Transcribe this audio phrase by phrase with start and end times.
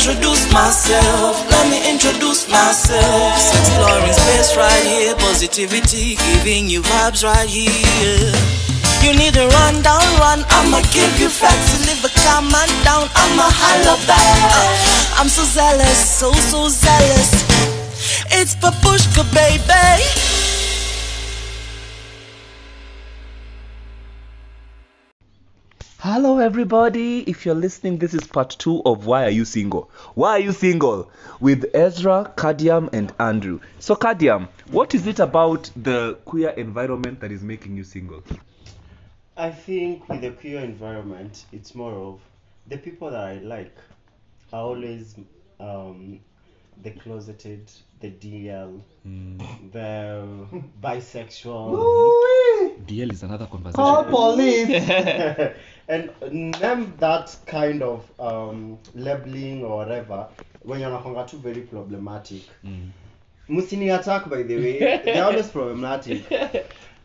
[0.00, 1.44] introduce myself.
[1.50, 3.36] Let me introduce myself.
[3.36, 5.14] Exploring space right here.
[5.16, 8.32] Positivity giving you vibes right here.
[9.04, 10.40] You need to run down, run.
[10.48, 11.76] I'ma give you facts.
[11.76, 13.12] You live a calm man down.
[13.12, 14.40] I'ma holla back.
[14.56, 17.30] Uh, I'm so zealous, so so zealous.
[18.32, 20.39] It's Papushka, baby.
[26.02, 27.18] Hello, everybody.
[27.28, 29.90] If you're listening, this is part two of Why Are You Single?
[30.14, 31.10] Why Are You Single?
[31.40, 33.60] With Ezra, Kadiam, and Andrew.
[33.80, 38.24] So, Kadiam, what is it about the queer environment that is making you single?
[39.36, 42.20] I think with the queer environment, it's more of
[42.66, 43.76] the people that I like
[44.54, 45.16] are always
[45.60, 46.20] um,
[46.82, 48.80] the closeted, the DL,
[49.72, 50.24] the
[50.82, 51.76] bisexual,
[52.86, 53.76] DL is another conversation.
[53.76, 54.70] Call police.
[55.88, 56.10] and
[56.60, 60.28] name that kind of um, labeling or whatever
[60.62, 62.42] when you're not too very problematic.
[62.64, 62.90] Mm.
[63.48, 66.24] Musini attack, by the way, they're always problematic.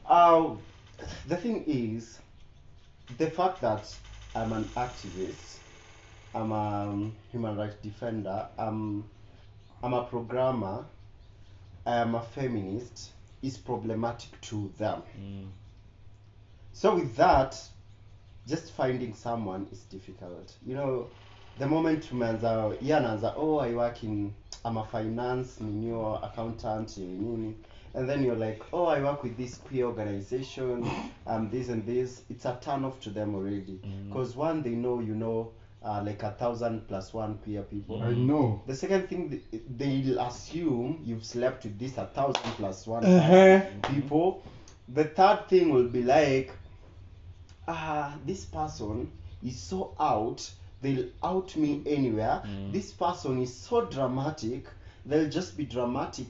[0.07, 0.59] Um,
[1.27, 2.19] the thing is,
[3.17, 3.93] the fact that
[4.35, 5.57] I'm an activist,
[6.35, 9.05] I'm a human rights defender, I'm,
[9.85, 10.83] I'm a programmer,
[11.85, 13.11] I am a feminist,
[13.43, 15.03] is problematic to them.
[15.21, 15.45] Mm.
[16.73, 17.55] So with that,
[18.47, 20.53] just finding someone is difficult.
[20.65, 21.07] You know,
[21.59, 24.33] the moment tumeanza yeye anaanza oh I work in
[24.65, 27.53] I'm a finance nini or accountant nini.
[27.93, 30.89] And then you're like oh I work with this queer organization
[31.27, 32.23] um this and this.
[32.31, 33.79] It's a turn off to them already.
[33.85, 34.07] Mm.
[34.07, 35.51] Because one they know you know
[35.85, 38.61] uh, like a thousand plus one queer people I know.
[38.67, 43.61] the second thing th- they'll assume you've slept with this a thousand plus one Uh-huh.
[43.93, 44.41] people.
[44.89, 46.51] The third thing will be like,
[47.67, 49.11] ah, this person
[49.43, 50.49] is so out,
[50.81, 52.43] they'll out me anywhere.
[52.71, 54.65] This person is so dramatic,
[55.05, 56.27] they'll just be dramatic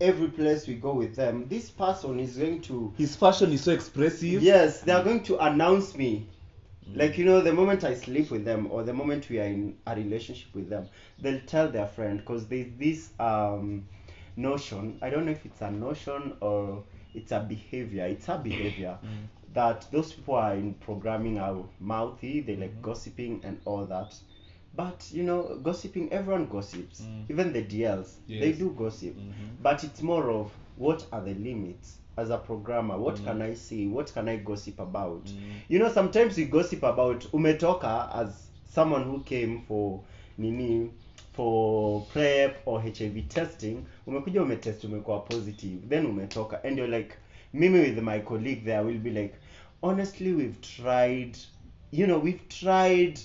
[0.00, 1.46] every place we go with them.
[1.48, 4.42] This person is going to His fashion is so expressive.
[4.42, 6.26] Yes, they are going to announce me.
[6.90, 6.96] Mm.
[6.96, 9.76] Like you know, the moment I sleep with them or the moment we are in
[9.86, 10.88] a relationship with them,
[11.20, 13.88] they'll tell their friend because there's this um
[14.36, 14.98] notion.
[15.02, 18.06] I don't know if it's a notion or it's a behavior.
[18.06, 19.26] It's a behavior mm.
[19.54, 22.40] that those people are in programming are mouthy.
[22.40, 22.82] They like mm-hmm.
[22.82, 24.14] gossiping and all that.
[24.74, 26.12] But you know, gossiping.
[26.12, 27.00] Everyone gossips.
[27.00, 27.30] Mm.
[27.30, 29.16] Even the DLs, they do gossip.
[29.16, 29.62] Mm-hmm.
[29.62, 33.24] But it's more of what are the limits as a programmer what mm.
[33.24, 35.24] can i say what can i gossip about?
[35.24, 35.52] Mm.
[35.68, 40.02] You know sometimes we gossip about umetoka as someone who came for
[40.38, 40.90] nini
[41.32, 46.64] for prep or hiv testing umekuja umetest umekuwa positive then umetoka.
[46.64, 47.16] And you're like
[47.52, 49.34] mimi with my colleague there will be like
[49.82, 51.36] honestly we've tried
[51.92, 53.20] you know we've tried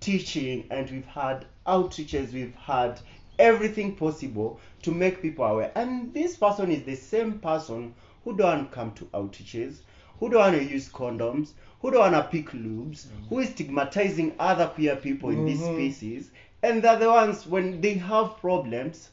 [0.00, 3.00] teaching and we've had outreaches we've had
[3.38, 5.70] everything possible to make people aware.
[5.74, 7.94] And this person is the same person
[8.28, 9.78] who don't come to outreaches
[10.20, 11.52] who don't want to use condoms?
[11.80, 13.06] Who don't want to pick lubes?
[13.28, 15.76] Who is stigmatizing other queer people in these mm-hmm.
[15.76, 16.30] spaces?
[16.62, 19.10] And they're the ones when they have problems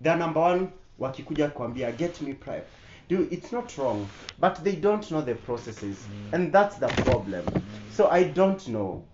[0.00, 2.66] they're number one wakikuja kuambia get me prep.
[3.08, 4.06] Dude, it's not wrong
[4.38, 6.34] but they don't know the processes mm-hmm.
[6.34, 7.46] and that's the problem.
[7.92, 9.04] So i don't know.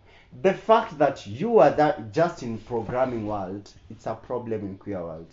[0.42, 5.02] The fact that you are that just in programming world it's a problem in queer
[5.02, 5.32] world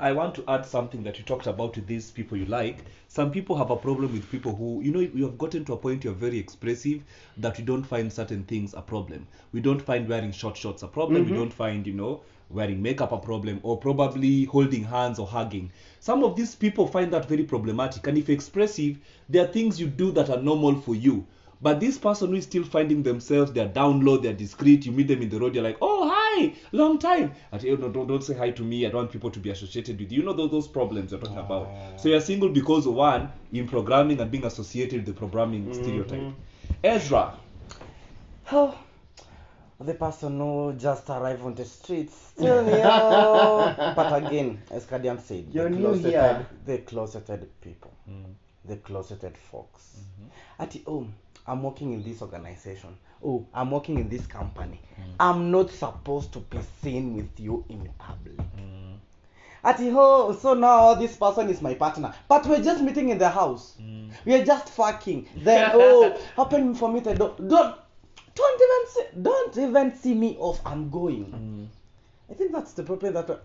[0.00, 2.78] I want to add something that you talked about with these people you like.
[3.06, 5.76] Some people have a problem with people who, you know, you have gotten to a
[5.76, 7.02] point you're very expressive
[7.36, 9.28] that we don't find certain things a problem.
[9.52, 11.22] We don't find wearing short shorts a problem.
[11.22, 11.38] We mm-hmm.
[11.38, 15.70] don't find, you know, wearing makeup a problem or probably holding hands or hugging.
[16.00, 18.04] Some of these people find that very problematic.
[18.08, 21.24] And if expressive, there are things you do that are normal for you.
[21.62, 24.84] But this person who is still finding themselves, they're down low, they're discreet.
[24.84, 26.23] You meet them in the road, you're like, oh, hi,
[26.72, 27.32] long time.
[27.52, 28.86] And you know, don't, don't say hi to me.
[28.86, 30.20] I don't want people to be associated with you.
[30.20, 31.68] You know those, those problems you're talking about.
[31.70, 31.96] Ah.
[31.96, 35.82] So you're single because, one, in programming and being associated with the programming mm-hmm.
[35.82, 36.34] stereotype.
[36.82, 37.34] Ezra,
[38.52, 38.76] Oh,
[39.80, 42.82] the person who just arrived on the streets still new.
[42.82, 46.46] but again, as Kadiam said, You're the new closeted, here.
[46.66, 48.34] the closeted people, mm.
[48.64, 49.96] the closeted folks.
[49.98, 50.62] Mm-hmm.
[50.62, 51.14] At home,
[51.46, 52.96] I'm working in this organization.
[53.24, 54.80] Oh, I'm working in this company.
[55.00, 55.14] Mm.
[55.18, 58.36] I'm not supposed to be seen with you in public.
[58.36, 58.96] Mm.
[59.64, 63.30] At oh, so now this person is my partner, but we're just meeting in the
[63.30, 63.76] house.
[63.80, 64.10] Mm.
[64.26, 65.26] We are just fucking.
[65.36, 67.34] Then oh, open for me the door.
[67.38, 67.76] Don't,
[68.34, 70.60] don't even see, don't even see me off.
[70.66, 71.70] I'm going.
[72.30, 73.40] I think that's the problem that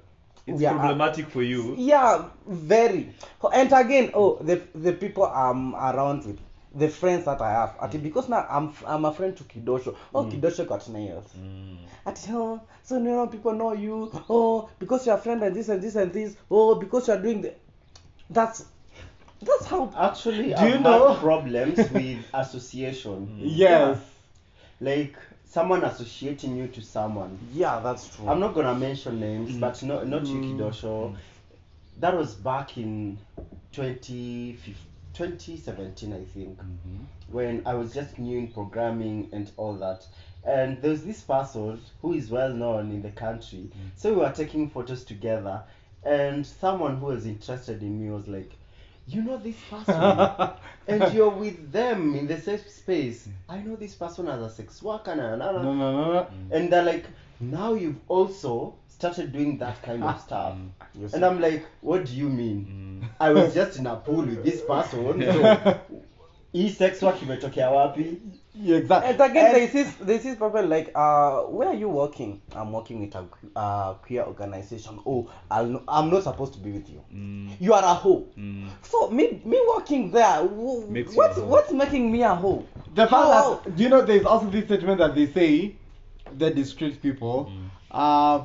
[0.48, 1.76] it's are- problematic for you.
[1.78, 3.14] yeah, very.
[3.54, 6.40] And again, oh, the the people I'm around with,
[6.76, 7.76] the friends that I have.
[7.82, 9.96] Ati because now I'm I'm a friend to Kidosho.
[10.14, 10.32] Oh, Mm.
[10.42, 11.26] Kidosho got nails.
[12.06, 14.12] Ati oh, so you know people know you.
[14.30, 16.36] Oh, because you're a friend and this and this and this.
[16.50, 17.54] Oh, because you're doing the.
[18.30, 18.66] That's
[19.42, 19.92] that's how.
[19.98, 23.36] Actually, Do I've you know- had problems with association.
[23.40, 23.98] Yes.
[24.82, 27.38] Like someone associating you to someone.
[27.52, 28.28] Yeah, that's true.
[28.30, 29.60] I'm not gonna mention names, Mm.
[29.60, 30.58] but no, not Mm.
[30.58, 31.16] Yukidosho.
[32.00, 33.18] That was back in
[33.74, 34.76] 2015
[35.20, 37.04] 2017, I think, Mm-hmm.
[37.36, 40.08] when I was just new in programming and all that.
[40.46, 43.70] And there was this person who is well known in the country.
[43.70, 43.90] Mm.
[43.98, 45.62] So we were taking photos together,
[46.06, 48.52] and someone who was interested in me was like,
[49.08, 49.96] You know this person,
[50.88, 53.28] and you're with them in the safe space.
[53.50, 55.16] I know this person as a sex worker.
[55.16, 56.28] No, no, no, no.
[56.52, 57.06] And they're like,
[57.42, 60.58] now you've also started doing that kind of stuff.
[60.96, 61.08] You.
[61.14, 63.02] And I'm like, what do you mean?
[63.04, 63.10] Mm.
[63.20, 65.22] I was just in a pool with this person.
[66.52, 68.18] So, hii sex work imetokea wapi?
[68.56, 69.10] Yeah, exactly.
[69.12, 72.42] And again, And- there's this there's this problem like, uh, where are you working?
[72.56, 73.26] I'm working with a
[73.56, 75.00] uh, queer organization.
[75.06, 77.02] Oh, I'll no, I'm not supposed to be with you.
[77.14, 77.52] Mm.
[77.60, 78.26] You are a hoe.
[78.38, 78.68] Mm.
[78.82, 80.44] So me me working there,
[80.90, 82.66] Makes you what's what's making me a hoe?
[82.96, 85.76] The fact How- that do you know there's also this statement that they say
[86.38, 87.52] the discreet people
[87.92, 88.44] uh,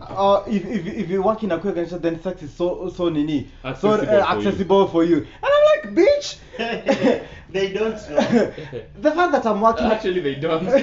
[0.00, 3.08] uh, if, if, if you work in a queer organization then sex is so so
[3.08, 3.48] nini
[3.78, 5.20] so Accessible uh, for you.
[5.20, 5.64] for you and I'm
[5.94, 6.38] like bitch
[7.50, 8.16] they don't know.
[9.00, 10.64] the fact that I'm working Actually, they don't.
[10.66, 10.76] the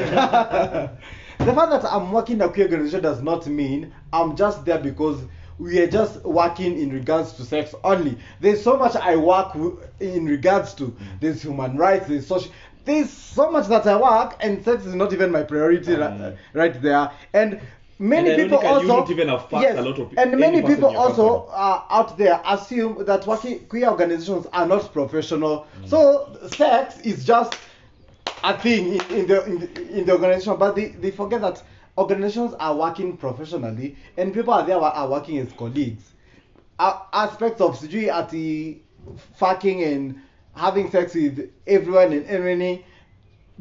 [1.53, 5.21] fact that I'm working in a queer organization does not mean I'm just there because
[5.59, 8.17] we are just working in regards to sex only.
[8.39, 10.95] There's so much I work w- in regards to.
[11.19, 12.51] There's human rights, there's social.
[12.83, 16.37] There's so much that I work, and sex is not even my priority ri- Mm.
[16.53, 17.11] right there.
[17.33, 17.59] And
[17.99, 21.83] many people also don't even have yes, a lot of and many people also uh,
[21.89, 25.67] out there assume that working queer organizations are not professional.
[25.81, 25.89] Mm.
[25.89, 27.57] So sex is just
[28.43, 31.63] a thing in, in the in the, in the organization, but they, they forget that
[31.97, 36.11] organizations are working professionally and people are there are working as colleagues.
[36.79, 38.81] A- aspects of sijui ati
[39.35, 40.21] fucking and
[40.55, 42.83] having sex with everyone and everything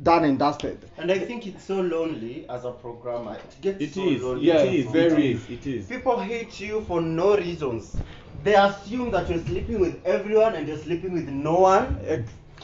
[0.03, 0.79] done and dusted.
[0.97, 3.37] And I think it's so lonely as a programmer.
[3.37, 4.23] It gets It so is.
[4.23, 4.47] lonely.
[4.47, 4.87] Yeah, it is.
[4.91, 5.31] very.
[5.31, 5.51] It is.
[5.51, 5.87] It is.
[5.87, 7.97] People hate you for no reasons.
[8.43, 11.99] They assume that you're sleeping with everyone and you're sleeping with no one.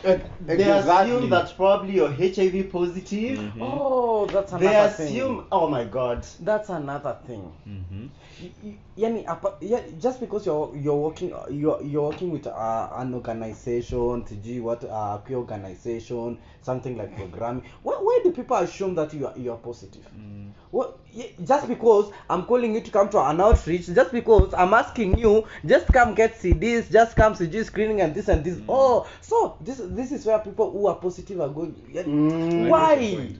[0.03, 1.13] Ex- ex- They exactly.
[1.15, 3.39] assume that probably you're HIV positive.
[3.39, 3.63] Mm-hmm.
[3.63, 5.07] Oh, that's another They thing.
[5.09, 6.27] assume, oh my god.
[6.41, 7.53] That's another thing.
[7.69, 8.07] Mm-hmm.
[8.43, 13.15] Y- y- Yani, yeah, just because you're you're working you're you're working with uh, an
[13.15, 17.65] organization, TG, what uh, queer organization, something like programming.
[17.83, 20.05] Why, why do people assume that you are you are positive?
[20.05, 24.75] What, y- just because I'm calling you to come to an outreach, just because I'm
[24.75, 28.57] asking you, just come get CDs, just come CG screening and this and this.
[28.57, 28.65] Mm.
[28.69, 31.75] Oh, so this this is where people who are positive are going.
[31.93, 32.69] Mm.
[32.69, 33.35] Why?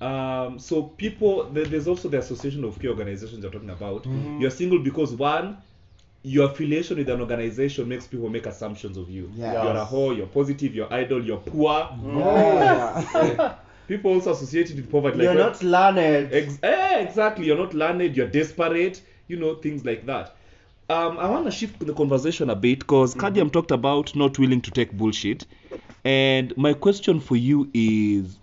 [0.00, 4.02] Um, so people, there's also the association of queer organizations you're talking about.
[4.04, 4.12] Mm.
[4.12, 4.40] Mm-hmm.
[4.40, 5.56] You're single because one,
[6.22, 9.30] your affiliation with an organization makes people make assumptions of you.
[9.34, 9.54] Yes.
[9.54, 11.88] You're a whore, you're positive, you're idle, you're poor.
[12.04, 13.04] Oh, yeah.
[13.14, 13.54] Eh?
[13.88, 15.22] People also associate it with poverty.
[15.22, 16.32] You're not learned.
[16.32, 17.46] Ex- eh, exactly.
[17.46, 18.16] You're not learned.
[18.16, 19.02] You're desperate.
[19.28, 20.36] You know things like that.
[20.88, 24.60] Um, I want to shift the conversation a bit because Kadiam talked about not willing
[24.60, 25.44] to take bullshit,
[26.04, 28.38] and my question for you is: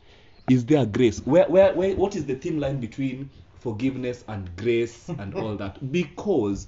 [0.50, 1.19] Is there grace?
[1.25, 1.96] Where, where, where?
[1.96, 3.29] What is the thin line between
[3.60, 5.89] forgiveness and grace and all that?
[5.89, 6.68] Because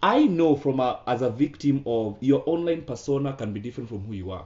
[0.00, 4.02] I know from a, as a victim of your online persona can be different from
[4.02, 4.44] who you are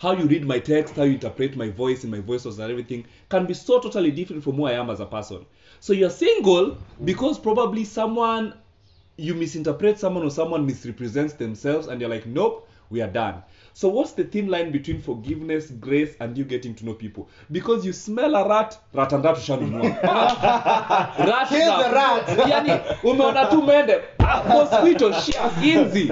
[0.00, 3.04] how you read my text, how you interpret my voice and my voice and everything
[3.28, 5.44] can be so totally different from who I am as a person.
[5.78, 8.54] So you're single because probably someone
[9.18, 13.42] you misinterpret someone or someone misrepresents themselves and you're like, nope, we are done.
[13.72, 17.28] So what's the thin line between forgiveness, grace, and you getting to know people?
[17.52, 20.02] Because you smell a rat, rat and rat ushanunua.
[20.02, 22.26] rat Here's na- the rat.
[22.48, 26.08] yani umeona tu mende ah, mosquito shia inzi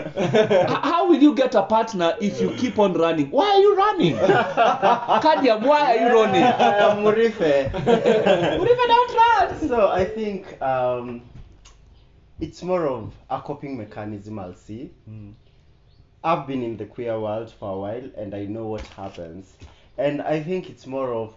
[0.83, 4.15] how will you get a partner if you keep on running why are you running
[5.23, 7.71] kadiam why are you running Uh, Murife.
[8.59, 11.23] Murife, don't run so I think um,
[12.41, 14.39] it's more of a coping mechanism.
[14.39, 14.91] I'll see.
[16.29, 19.51] I've been in the queer world for a while, and I know what happens.
[19.97, 21.35] And I think it's more of,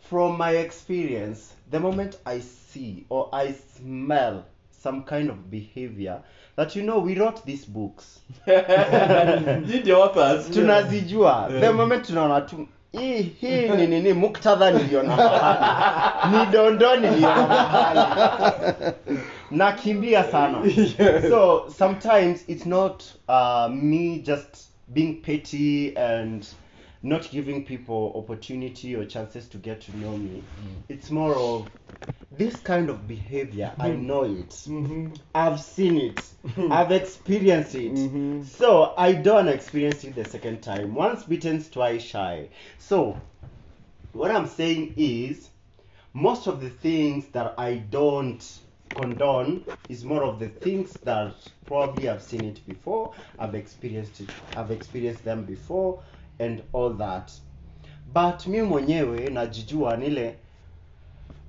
[0.00, 6.20] from my experience, the moment I see or I smell some kind of behavior
[6.56, 8.18] that you know we wrote these books.
[8.46, 10.50] Did the authors?
[10.50, 11.60] Tunazijua.
[11.60, 14.12] The moment tunaona tu hii hii ni nini?
[14.12, 18.00] Muktadha niliona mahali ni dondo niliona mahali
[19.50, 20.58] nakimbia sana.
[21.30, 26.46] So sometimes it's not uh, me just being petty and
[27.02, 30.44] not giving people opportunity or chances to get to know me.
[30.88, 31.68] It's more of
[32.30, 33.72] this kind of behavior.
[33.78, 34.50] I know it.
[34.66, 35.18] Mhm.
[35.34, 36.22] I've seen it.
[36.70, 37.92] I've experienced it.
[37.92, 38.44] Mhm.
[38.44, 40.94] So I don't experience it the second time.
[40.94, 42.48] Once bitten, twice shy.
[42.78, 43.16] So
[44.12, 45.50] what I'm saying is
[46.14, 48.42] most of the things that I don't
[48.94, 51.34] condone is more of the things that
[51.66, 56.02] probably I've seen it before, I've experienced it, I've experienced them before
[56.44, 57.32] and all that.
[58.14, 60.36] But mi mwenyewe najijua nile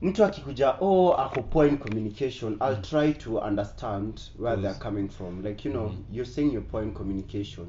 [0.02, 5.46] mtu akikuja oh ako poor in communication I'll try to understand where they're coming from
[5.46, 7.68] like you know you're saying you're poor in communication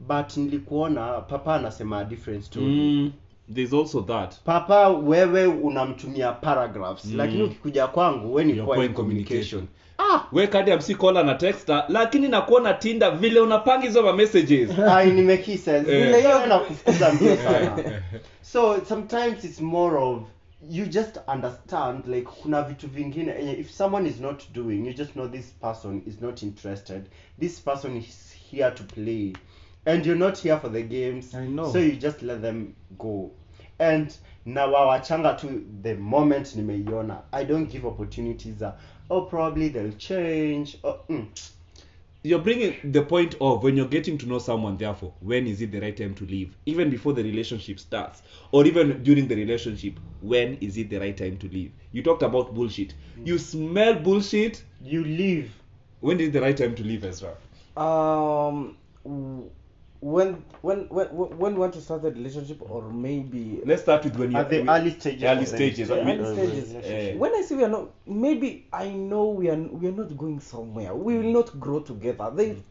[0.00, 3.12] but nilikuona papa anasema different story Mm,
[3.54, 4.34] there's also that.
[4.44, 7.16] papa wewe unamtumia paragraphs Mm.
[7.16, 9.66] lakini ukikuja kwangu we ni poor in point communication.
[9.98, 10.28] Ah!
[10.32, 14.70] We kadi amsi kola na texta lakini nakuona tinda vile unapanga hizo ma messages.
[14.94, 15.76] Ai nimekisa.
[15.76, 15.84] Eh.
[15.84, 17.78] vile hiyo na kufukuza mbio sana.
[18.42, 20.22] So sometimes it's more of
[20.70, 25.12] you just understand like kuna vitu vingine eh, if someone is not doing you just
[25.12, 27.02] know this person is not interested
[27.40, 29.32] this person is here to play
[29.86, 31.72] and you're not here for the games I know.
[31.72, 33.30] so you just let them go.
[33.78, 34.14] And
[34.46, 37.22] na wawachanga tu the moment nimeiona.
[37.32, 38.78] I don't give opportunities that
[39.10, 41.26] oh probably they'll change oh, mm.
[42.22, 45.72] you're bringing the point of when you're getting to know someone therefore when is it
[45.72, 46.56] the right time to leave?
[46.66, 51.16] Even before the relationship starts or even during the relationship when is it the right
[51.16, 51.72] time to leave?
[51.92, 52.94] You talked about bullshit.
[53.24, 54.64] You smell bullshit?
[54.82, 55.52] You leave.
[56.00, 57.34] When is the right time to leave ezra?
[57.76, 59.50] Um, w-
[60.04, 64.16] when when when when we want to start the relationship, or maybe let's start with
[64.16, 66.74] when you at the early stages early of stages the I mean, early stages.
[66.74, 67.14] Eh.
[67.16, 70.40] when I say we are not, maybe I know we are we are not going
[70.40, 70.94] somewhere.
[70.94, 72.30] We will not grow together.
[72.34, 72.62] They,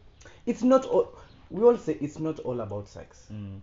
[0.46, 0.84] it's not.
[0.84, 1.12] All,
[1.50, 3.26] we all say it's not all about sex.
[3.32, 3.60] Mm.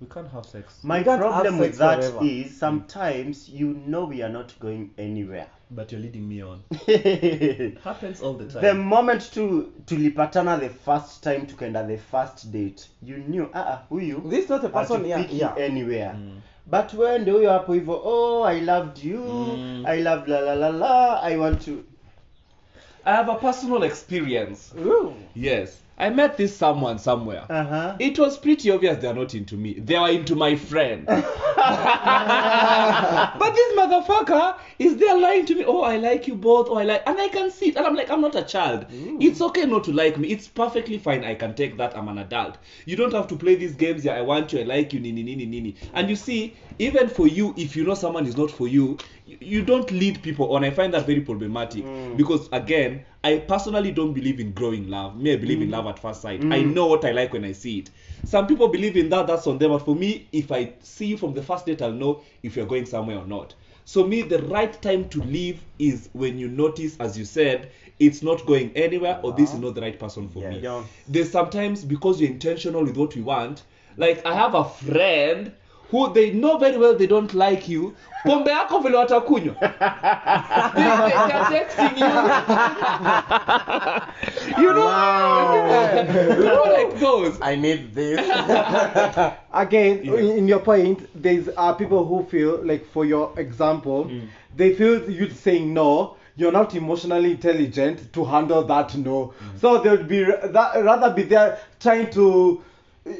[0.00, 2.18] we can't have sex My You can't have problem with sex that forever.
[2.26, 5.46] is sometimes you know we are not going anywhere.
[5.74, 10.68] But you're leading me on the happens all the time The moment tu tulipatana the
[10.68, 14.68] first time tukaenda the first date you knew ah ah, huyu This is not a
[14.68, 15.06] person.
[15.06, 15.56] Yeah, hatufiki yeah.
[15.58, 16.40] anywhere Mm.
[16.66, 19.20] but wewe ndio huyo hapo hivyo oh i loved you
[19.56, 19.84] Mm.
[19.86, 21.72] i love la la la la i want to
[23.04, 25.14] i have a personal experience Ooh.
[25.34, 29.56] yes i met this someone somewhere uh-huh It was pretty obvious they are not into
[29.56, 29.74] me.
[29.74, 31.04] They were into my friend.
[31.06, 31.22] but
[33.54, 35.64] this motherfucker is there lying to me.
[35.64, 36.68] Oh, I like you both.
[36.68, 37.76] Oh, I like, and I can see it.
[37.76, 38.86] And I'm like, I'm not a child.
[38.90, 40.28] It's okay not to like me.
[40.28, 41.24] It's perfectly fine.
[41.24, 41.96] I can take that.
[41.96, 42.58] I'm an adult.
[42.86, 44.04] You don't have to play these games.
[44.04, 44.60] Yeah, I want you.
[44.60, 45.00] I like you.
[45.00, 45.76] Nini, nini, nini.
[45.94, 48.98] And you see, even for you, if you know someone is not for you,
[49.40, 50.64] you, don't lead people on.
[50.64, 52.16] I find that very problematic mm.
[52.16, 55.20] because again, I personally don't believe in growing love.
[55.20, 55.72] Me, I believe in mm.
[55.72, 56.40] love at first sight.
[56.40, 56.54] Mm.
[56.54, 57.90] I know what I like when I see it.
[58.24, 59.70] Some people believe in that, that's on them.
[59.70, 62.66] But for me, if I see you from the first date, I'll know if you're
[62.66, 63.54] going somewhere or not.
[63.84, 68.22] So, me, the right time to leave is when you notice, as you said, it's
[68.22, 69.66] not going anywhere or this is uh-huh.
[69.66, 70.60] not the right person for me.
[70.60, 70.82] Yeah.
[71.08, 73.64] There's sometimes because you're intentional with what we want,
[73.96, 75.52] like I have a friend
[75.92, 77.94] who they know very well they don't like you
[78.24, 79.68] pombe yako vile watakunywa they,
[80.82, 82.06] they, they are texting you
[84.62, 84.88] you know
[86.38, 88.20] you know like those I need this.
[89.52, 90.14] again Yeah.
[90.20, 94.28] in, in your point there's uh, people who feel like for your example Mm.
[94.56, 99.60] they feel you saying no you're not emotionally intelligent to handle that no Mm.
[99.60, 102.62] so they would be that, rather be there trying to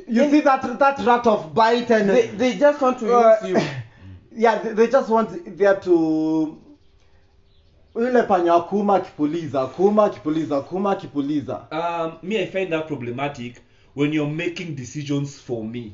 [0.08, 3.48] you see that that rat of bite and they, they just want to Uh, use
[3.50, 3.60] you.
[4.36, 6.58] yeah they, they just want there to
[7.94, 10.56] yule panya akipuliza akipuliza
[10.90, 13.60] akipuliza um, me i find that problematic
[13.96, 15.92] when you're making decisions for me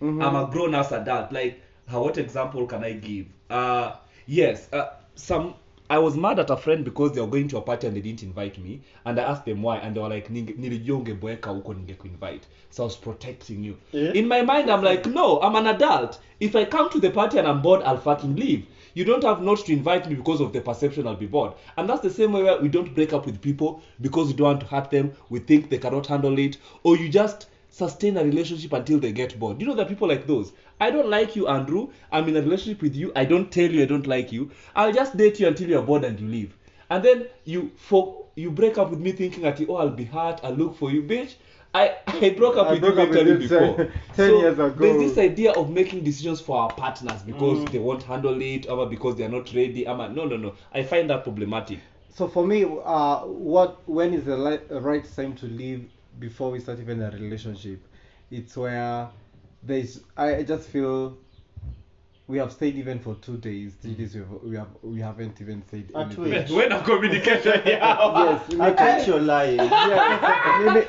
[0.00, 0.22] Mhm.
[0.22, 3.90] i'm a grown ass adult like how, what example can i give uh
[4.26, 4.82] yes uh,
[5.14, 5.54] some
[5.88, 8.00] i was mad at a friend because they were going to a party and they
[8.00, 11.50] didn't invite me and i asked them why and they were like "Ninge- nilijua ungeboeka
[11.50, 13.74] huko ningekuinvite so i was protecting you.
[13.92, 14.16] Yeah.
[14.16, 16.18] in my mind i'm like no i'm an adult.
[16.40, 18.62] If i come to the party and i'm bored i'll fucking leave.
[18.94, 21.52] You don't have not to invite me because of the perception i'll be bored.
[21.76, 24.46] And that's the same way where we don't break up with people because we don't
[24.46, 25.12] want to hurt them.
[25.30, 26.56] We think they cannot handle it.
[26.82, 30.08] Or you just sustain a relationship until they get bored you know there are people
[30.08, 33.52] like those i don't like you andrew i'm in a relationship with you i don't
[33.52, 36.26] tell you i don't like you i'll just date you until you're bored and you
[36.26, 36.56] leave
[36.88, 40.40] and then you for you break up with me thinking that oh i'll be hurt
[40.42, 41.34] i'll look for you bitch
[41.74, 43.76] I, I broke up I with broke you up mentally before.
[44.14, 44.70] 10 so years ago.
[44.70, 48.88] There's this idea of making decisions for our partners because they won't handle it, or
[48.88, 49.86] because they're not ready.
[49.86, 50.54] I'm no, no, no.
[50.72, 51.80] I find that problematic.
[52.14, 54.38] So for me, uh, what when is the
[54.80, 57.80] right time to leave before we start even a relationship?
[58.30, 59.08] it's where
[59.62, 61.16] there's I I just feel
[62.28, 65.40] we have stayed even for two days, three days we have we, have, we haven't
[65.40, 66.30] even said At anything.
[66.30, 66.50] which?
[66.58, 68.40] when a communication yeah.
[68.48, 69.58] Yes, At which you're lying.
[69.60, 70.86] yeah, maybe,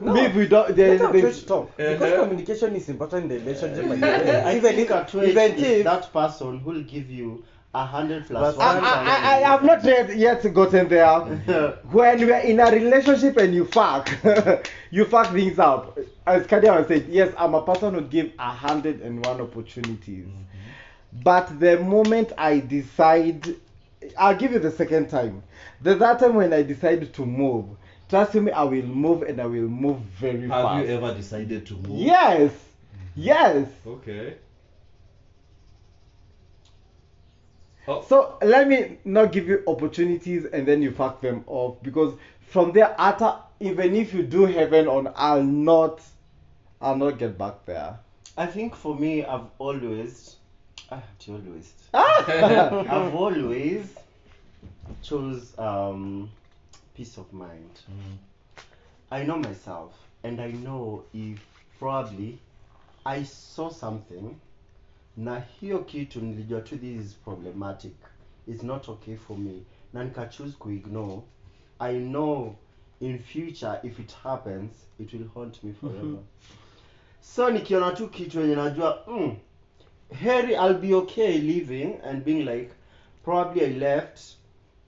[0.00, 0.76] maybe we don't.
[0.76, 2.22] There, Let our talk because Uh-huh.
[2.24, 3.88] communication is important in the relationship.
[3.88, 7.44] like I even think if at which even is if that person who'll give you
[7.74, 8.84] a hundred plus Plus I, one.
[8.84, 11.18] I, I, I have not yet, yet gotten there.
[11.90, 14.08] when we are in a relationship and you fuck,
[14.90, 15.98] you fuck things up.
[16.26, 20.26] As Kadia was saying, yes, I'm a person who give a hundred and one opportunities.
[20.26, 21.22] Mm-hmm.
[21.22, 23.56] But the moment I decide,
[24.16, 25.42] I'll give you the second time.
[25.82, 27.66] The that time when I decide to move,
[28.08, 30.78] trust me, I will move and I will move very have fast.
[30.78, 33.10] Have you ever decided to move Yes, mm-hmm.
[33.16, 33.68] yes.
[33.86, 34.38] okay oh,
[37.86, 42.14] So let me not give you opportunities and then you fuck them off because
[42.48, 46.00] from there after even if you do heaven on I'll not
[46.80, 47.98] I'll not get back there.
[48.36, 50.36] I think for me, I've always,
[50.90, 52.24] ah, always, Ah!
[52.90, 53.94] I've always
[55.02, 56.28] chose um,
[56.94, 57.80] peace of mind.
[59.10, 61.38] I know myself, and I know if
[61.78, 62.38] probably
[63.06, 64.38] I saw something
[65.16, 67.92] na hiyo kitu nilijua tu this is problematic.
[68.48, 69.62] It's not okay for me.
[69.92, 71.22] Na nikachoose kuignore.
[71.78, 72.54] I know
[73.00, 76.18] in future if it happens it will haunt me forever.
[77.20, 79.36] So nikiona tu kitu yenye najua mm,
[80.20, 82.70] heri i'll be okay living and being like
[83.24, 84.20] probably i left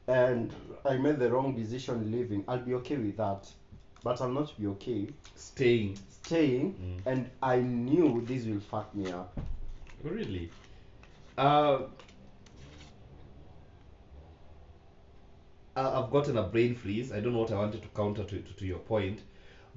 [0.06, 0.52] and
[0.84, 2.44] i made the wrong decision living.
[2.48, 3.46] I'll be okay with that.
[4.04, 5.96] But i'll not be okay staying.
[6.10, 7.00] staying Mm.
[7.06, 9.40] and i knew this will fuck me up
[10.02, 10.50] Really?
[11.36, 11.80] Uh,
[15.76, 17.12] I've gotten a brain freeze.
[17.12, 19.20] I don't know what I wanted to counter to, to, to your point.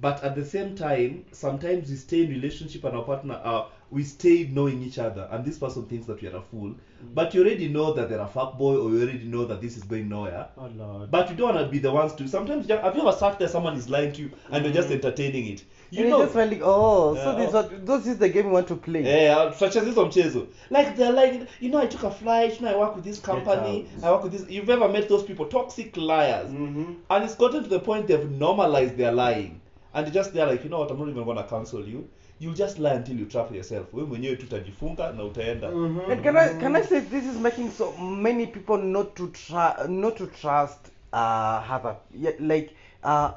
[0.01, 4.03] But at the same time, sometimes we stay in relationship and our partner, uh, we
[4.03, 6.75] stay knowing each other, and this person thinks that we are a fool.
[7.13, 9.77] But you already know that they're a fuck boy or you already know that this
[9.77, 10.47] is going nowhere.
[10.57, 12.27] oh lord But you don't want to be the ones to.
[12.27, 14.91] Sometimes, you- have you ever sat there, someone is lying to you, and you're just
[14.91, 15.63] entertaining it?
[15.91, 18.17] You and know, you just felt like, oh, so Yeah, this is what this is
[18.17, 19.03] the game you want to play.
[19.03, 20.47] yeah, such as hizo mchezo.
[20.69, 23.19] Like they're like, you know, I took a flight, you know, I work with this
[23.19, 23.87] company.
[24.03, 24.45] I work with this.
[24.49, 26.93] You've ever met those people, toxic liars, mm-hmm.
[27.09, 29.58] and it's gotten to the point they've normalized their lying,
[29.93, 32.07] and they just they're like, you know what, I'm not even gonna counsel you.
[32.39, 33.93] You just lie until you trap yourself.
[33.93, 35.67] Wewe mwenyewe tutajifunga na utaenda.
[35.67, 39.73] And can I can I say this is making so many people not to try
[39.87, 40.79] not to trust
[41.13, 42.69] uh other yeah, like
[43.03, 43.31] uh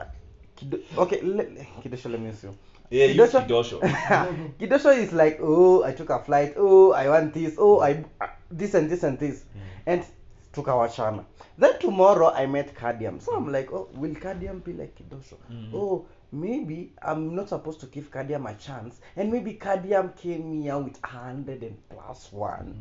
[0.57, 1.49] Kido, okay let,
[1.83, 2.49] Kidosho let me see.
[2.91, 3.81] Yeah, use Kidosho.
[4.61, 8.27] Kidosho is like oh I took a flight oh I want this oh I uh,
[8.51, 9.45] this and this and this
[9.87, 10.05] and
[10.53, 11.25] tukawachana
[11.59, 15.37] then tomorrow I met Kadiam so I'm like oh will Kadiam be like Kidosho
[15.75, 20.79] oh maybe I'm not supposed to give Kadiam a chance and maybe Kadiam came here
[20.79, 22.75] with a hundred and plus one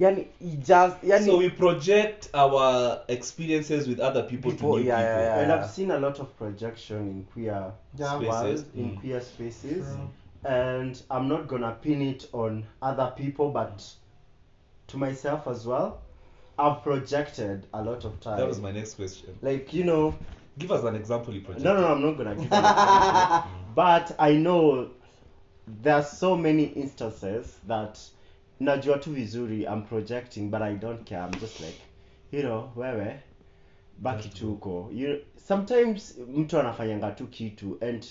[0.00, 4.86] yani he just yani So we project our experiences with other people, People, to new
[4.86, 5.22] yeah, people.
[5.22, 5.40] yeah, yeah.
[5.42, 8.18] and i've seen a lot of projection in queer Yeah.
[8.18, 8.24] world,
[8.58, 8.64] Spaces.
[8.74, 9.00] in Mm.
[9.00, 9.86] queer spaces
[10.44, 13.84] and i'm not gonna pin it on other people but
[14.88, 15.98] to myself as well
[16.58, 19.36] i've projected a lot of times That was my next question.
[19.42, 20.14] like you know
[20.58, 21.64] Give us an example you project.
[21.64, 23.50] no no no i'm not gonna give an example.
[23.74, 24.88] but i know
[25.82, 27.98] there are so many instances that
[28.60, 31.78] najua tu vizuri i'm projecting but i don't care i'm just like
[32.32, 33.20] you know wewe
[33.98, 38.06] baki tu huko you sometimes mtu anafanyanga tu kitu and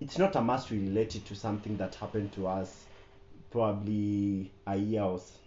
[0.00, 2.68] it's not a must we relate it to something that happened to us
[3.50, 5.40] probably a year or s-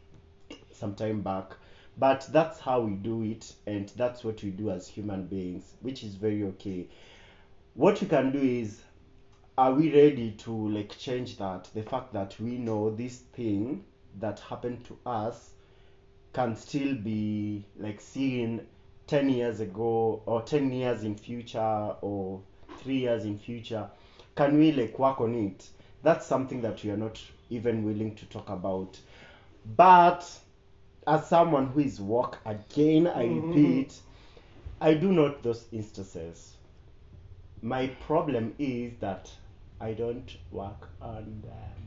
[0.80, 1.56] sometime back
[1.98, 6.04] but that's how we do it and that's what we do as human beings which
[6.04, 6.88] is very okay.
[7.74, 8.82] What you can do is
[9.58, 11.70] are we ready to like change that?
[11.74, 13.84] The fact that we know this thing
[14.20, 15.52] that happened to us
[16.34, 18.66] can still be like seen
[19.08, 22.42] 10 years ago or 10 years in future or
[22.78, 23.88] 3 years in future.
[24.36, 25.70] Can we like work on it?
[26.04, 29.00] That's something that we are not even willing to talk about.
[29.76, 30.26] But
[31.08, 34.00] as someone who is woke again i repeat
[34.80, 36.56] i do note those instances
[37.62, 39.30] my problem is that
[39.80, 41.82] i don't work on them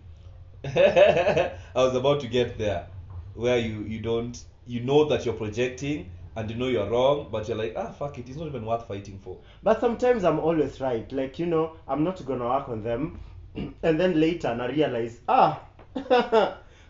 [0.65, 2.87] I was about to get there,
[3.35, 7.47] where you you don't you know that you're projecting and you know you're wrong, but
[7.49, 9.37] you're like ah fuck it, it's not even worth fighting for.
[9.63, 11.11] But sometimes I'm always right.
[11.13, 13.21] Like, you know, I'm not gonna work on them.
[13.83, 15.61] and then later and I realize, ah,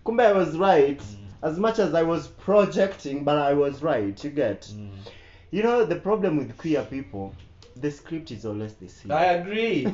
[0.07, 1.03] kumbe I was right.
[1.45, 4.25] As much as I was projecting, but I was right.
[4.25, 4.73] You get?
[5.51, 7.35] You know, the problem with queer people,
[7.77, 9.13] the script is always the same.
[9.13, 9.87] I agree.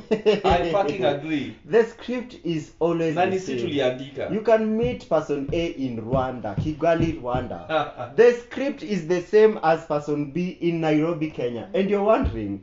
[0.45, 1.57] I fucking agree.
[1.65, 3.67] The script is always Na the ni si same.
[3.69, 4.31] tuliandika.
[4.33, 8.15] You can meet person A in Rwanda, Kigali, Rwanda.
[8.17, 11.69] the script is the same as person B in Nairobi, Kenya.
[11.75, 12.63] And you're wondering,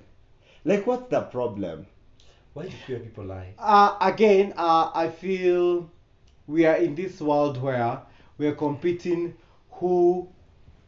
[0.63, 1.87] like, what's the problem?
[2.53, 3.53] Why do queer people lie?
[3.59, 5.89] uh, again, uh, I feel
[6.47, 7.99] we are in this world where
[8.37, 9.33] we are competing
[9.71, 10.27] who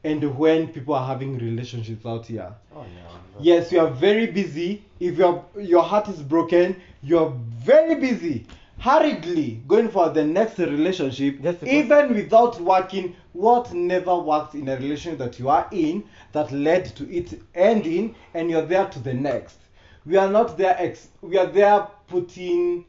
[0.04, 2.54] and when people are having relationships out here.
[2.76, 3.18] Oh yeah.
[3.42, 4.84] Yes, you are very busy.
[5.00, 7.34] If your your heart is broken, you are
[7.66, 8.46] very busy,
[8.80, 14.76] hurriedly going for the next relationship, because- even without working what never worked in a
[14.78, 19.14] relationship that you are in that led to it ending, and you're there to the
[19.14, 19.58] next.
[20.06, 20.76] We are not there.
[20.80, 22.86] Ex- we are there putting.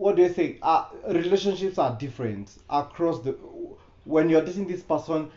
[0.00, 0.56] What do you say?
[0.62, 3.32] Uh, relationships are different across the.
[4.04, 5.30] When you're dating this person,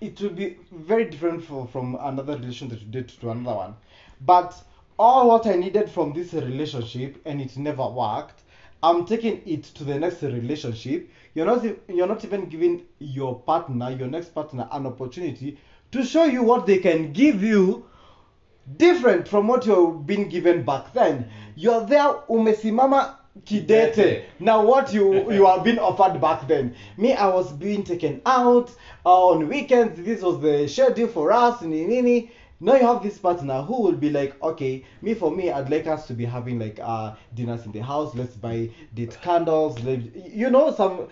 [0.00, 3.74] it will be very different from, from another relation that you date to another one.
[4.22, 4.54] But
[4.98, 8.40] all what I needed from this relationship and it never worked,
[8.82, 11.10] I'm taking it to the next relationship.
[11.34, 15.58] You're not you're not even giving your partner, your next partner, an opportunity
[15.92, 17.84] to show you what they can give you
[18.78, 21.28] different from what you've been given back then.
[21.54, 24.24] You're there umesimama kidete.
[24.40, 26.74] Now what you you are being offered back then.
[26.96, 28.70] Me, I was being taken out
[29.04, 30.00] uh, on weekends.
[30.00, 31.62] This was the schedule for us.
[31.62, 32.30] Nini, nini.
[32.58, 35.86] Now you have this partner who will be like, okay, me for me, I'd like
[35.86, 38.14] us to be having like uh dinners in the house.
[38.14, 39.78] Let's buy date candles.
[39.80, 41.08] Let, you know some.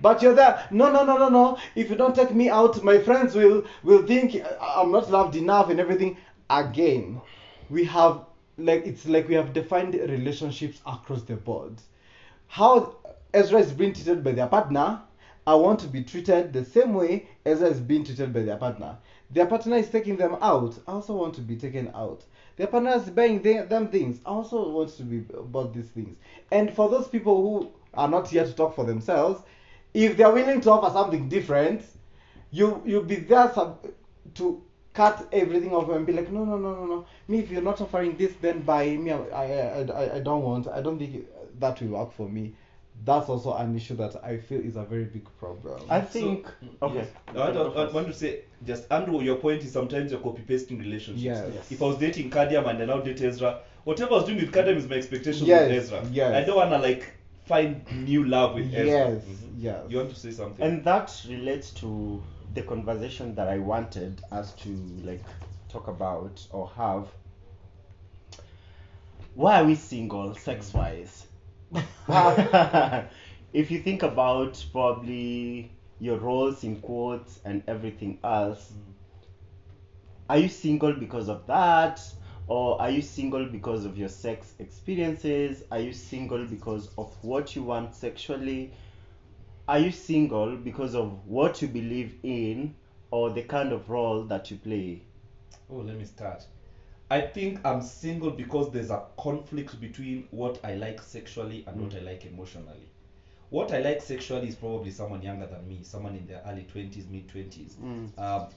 [0.00, 0.66] But you're there.
[0.70, 1.58] No, no, no, no, no.
[1.74, 5.70] If you don't take me out, my friends will will think I'm not loved enough
[5.70, 6.16] and everything.
[6.48, 7.20] Again,
[7.68, 8.25] we have
[8.58, 11.80] like it's like we have defined relationships across the board.
[12.48, 12.96] How
[13.34, 15.00] Ezra is being treated by their partner,
[15.46, 18.96] I want to be treated the same way Ezra is being treated by their partner.
[19.30, 20.78] Their partner is taking them out.
[20.86, 22.24] I also want to be taken out.
[22.56, 24.20] Their partner is buying them things.
[24.24, 26.16] I also want to be bought these things.
[26.50, 29.42] And for those people who are not here to talk for themselves,
[29.94, 31.82] if they are willing to offer something different,
[32.50, 33.52] you you'll be there
[34.34, 34.62] to
[34.96, 37.06] cut everything off and be like, no, no, no, no, no.
[37.28, 40.66] Me, if you're not offering this, then by me, I, I, I, I don't want.
[40.68, 41.26] I don't think
[41.60, 42.54] that will work for me.
[43.04, 45.82] That's also an issue that I feel is a very big problem.
[45.90, 46.46] I think.
[46.80, 46.94] okay.
[46.94, 47.08] Yes.
[47.34, 50.40] No, I, don't, I want to say, just Andrew, your point is sometimes you're copy
[50.42, 51.22] pasting relationships.
[51.22, 51.50] Yes.
[51.54, 51.70] Yes.
[51.72, 54.50] If I was dating Kadiam and I now date Ezra, whatever I was doing with
[54.50, 56.04] Kadiam is my expectation Yes, with Ezra.
[56.10, 56.34] yes.
[56.34, 57.12] I don't want to like
[57.44, 58.86] find new love with Ezra.
[58.86, 59.50] Yes, Mhm.
[59.58, 59.84] yes.
[59.90, 60.64] You want to say something?
[60.66, 62.22] and that relates to
[62.56, 64.70] the conversation that I wanted us to
[65.04, 65.22] like
[65.68, 67.06] talk about or have.
[69.34, 71.26] Why are we single, sex wise?
[73.52, 78.94] if you think about probably your roles in quotes and everything else, mm.
[80.30, 82.00] are you single because of that?
[82.48, 85.62] Or are you single because of your sex experiences?
[85.70, 88.72] Are you single because of what you want sexually?
[89.68, 92.74] Are you single because of what you believe in
[93.10, 95.02] or the kind of role that you play?
[95.70, 96.46] Oh, let me start.
[97.10, 101.94] I think I'm single because there's a conflict between what I like sexually and what
[101.94, 102.90] I like emotionally.
[103.50, 107.06] What I like sexually is probably someone younger than me, someone in their early 20s,
[107.08, 107.76] mid 20s,
[108.18, 108.48] um,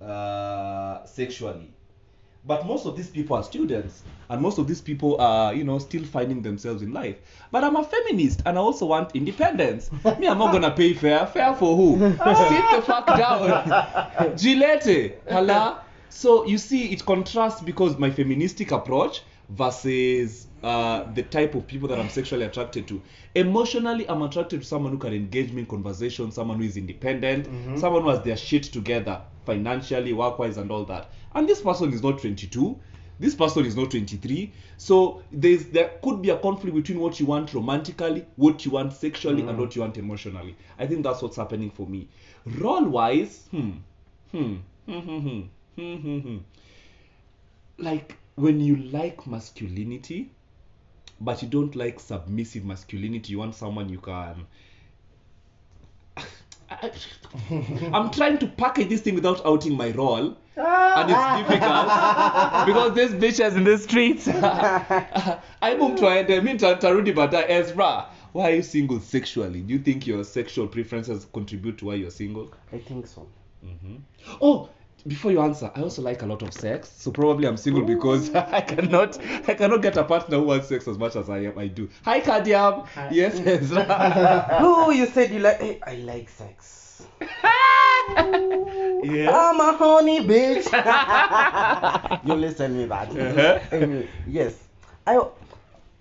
[0.00, 1.72] uh, sexually.
[2.46, 5.78] But most of these people are students, and most of these people are, you know,
[5.78, 7.16] still finding themselves in life.
[7.50, 9.90] But I'm a feminist, and I also want independence.
[10.18, 11.26] Me, I'm not gonna pay fair.
[11.26, 11.98] Fair for who?
[12.00, 14.36] Sit the fuck down.
[14.36, 15.84] Gillette, hala.
[16.10, 21.88] So you see, it contrasts because my feministic approach versus uh, the type of people
[21.88, 23.02] that I'm sexually attracted to.
[23.34, 27.46] Emotionally, I'm attracted to someone who can engage me in conversation, someone who is independent,
[27.46, 27.76] mm-hmm.
[27.76, 31.10] someone who has their shit together financially, work wise, and all that.
[31.34, 32.78] And this person is not 22.
[33.20, 34.52] This person is not 23.
[34.76, 38.92] So there's there could be a conflict between what you want romantically, what you want
[38.92, 39.50] sexually, mm.
[39.50, 40.56] and what you want emotionally.
[40.78, 42.08] I think that's what's happening for me.
[42.44, 43.72] Role wise, hmm,
[44.32, 45.40] hmm, hmm, hmm, hmm,
[45.76, 46.38] hmm, hmm, hmm.
[47.78, 50.30] like when you like masculinity,
[51.20, 54.46] but you don't like submissive masculinity, you want someone you can.
[56.70, 56.92] I-
[57.92, 62.64] I'm trying to package this thing without outing my role, and it's ah.
[62.66, 64.28] difficult because there's bitches in the streets.
[64.28, 68.06] I moved to I mean to Tarudi but Ezra.
[68.32, 69.60] Why are you single sexually?
[69.60, 72.52] Do you think your sexual preferences contribute to why you're single?
[72.72, 73.28] I think so.
[73.64, 73.96] Mm-hmm.
[74.40, 74.68] Oh,
[75.06, 78.34] before you answer, I also like a lot of sex, so probably I'm single because
[78.34, 81.58] I cannot I cannot get a partner who wants sex as much as I am
[81.58, 81.88] I do.
[82.04, 82.86] Hi Kadiam.
[83.10, 83.86] Yes, Ezra.
[84.60, 85.60] oh, you said you like.
[85.60, 87.06] Hey, I like sex.
[89.04, 89.30] Yeah.
[89.30, 90.64] I'm a honey bitch.
[92.24, 93.10] you listen me that.
[93.10, 94.02] Uh-huh.
[94.26, 94.54] Yes.
[95.06, 95.20] I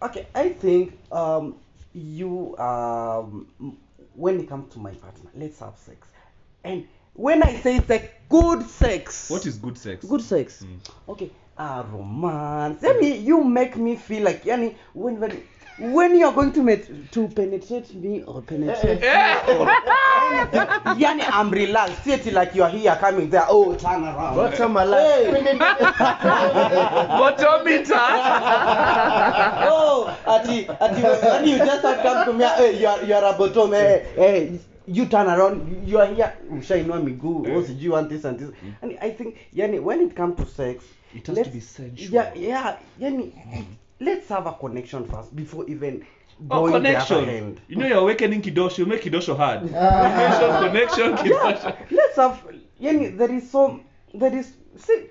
[0.02, 0.28] okay.
[0.34, 1.56] I think um
[1.94, 3.48] you um
[4.16, 6.08] when it comes to my partner, let's have sex.
[6.64, 9.30] And when I say sex, good sex.
[9.30, 10.06] What is good sex?
[10.06, 10.64] good sex?
[10.64, 10.80] Mm.
[11.10, 11.32] Okay.
[11.58, 12.82] Ah, romance.
[12.82, 15.44] Yani, you make me feel like yani when when
[15.78, 21.50] when you're going to met, to penetrate me or penetrate me or anything, yani I'm
[21.50, 22.04] relaxed.
[22.04, 23.46] See it like you're here coming there.
[23.48, 24.36] Oh, turn around.
[24.36, 25.34] Bottom alive.
[27.18, 28.08] Bottometer.
[29.70, 33.34] oh, ati, ati, when you just have come to me, hey, you are, you are
[33.34, 38.10] a bottom, hey, hey, you turn around, you are here, ushainua miguu, oh, sijui want
[38.10, 38.50] this and this.
[38.82, 40.84] And I think, yani, when it comes to sex,
[41.16, 42.14] It has to be sensual.
[42.14, 43.32] Yeah, yeah, yani,
[44.00, 46.06] let's have a connection first before even
[46.50, 47.58] Oh, connection.
[47.70, 49.62] You know you're awakening Kidosho, you make Kidosho hard.
[49.62, 51.64] connection, connection, Kidosho.
[51.64, 52.44] Yeah, let's have,
[52.82, 53.80] yani, there is so,
[54.14, 55.10] there is, see,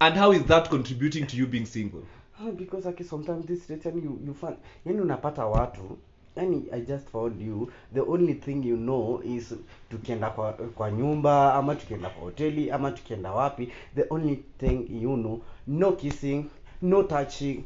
[0.00, 2.02] And how is that contributing to you being single?
[2.40, 4.56] Ah, because okay sometimes this rate yani you, you find
[4.86, 5.98] yani unapata watu
[6.36, 7.70] yani i just found you.
[7.94, 9.54] The only thing you know is
[9.90, 13.68] tukienda kwa, kwa nyumba ama tukienda kwa hoteli ama tukienda wapi.
[13.94, 16.44] The only thing you know no kissing
[16.82, 17.64] no touching.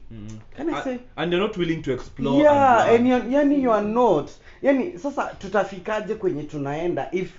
[0.57, 0.99] Can i say?
[1.17, 2.43] And, you're not willing to explore.
[2.43, 4.31] yeah and and you're, yani you are not.
[4.63, 7.33] Yani sasa tutafikaje kwenye tunaenda if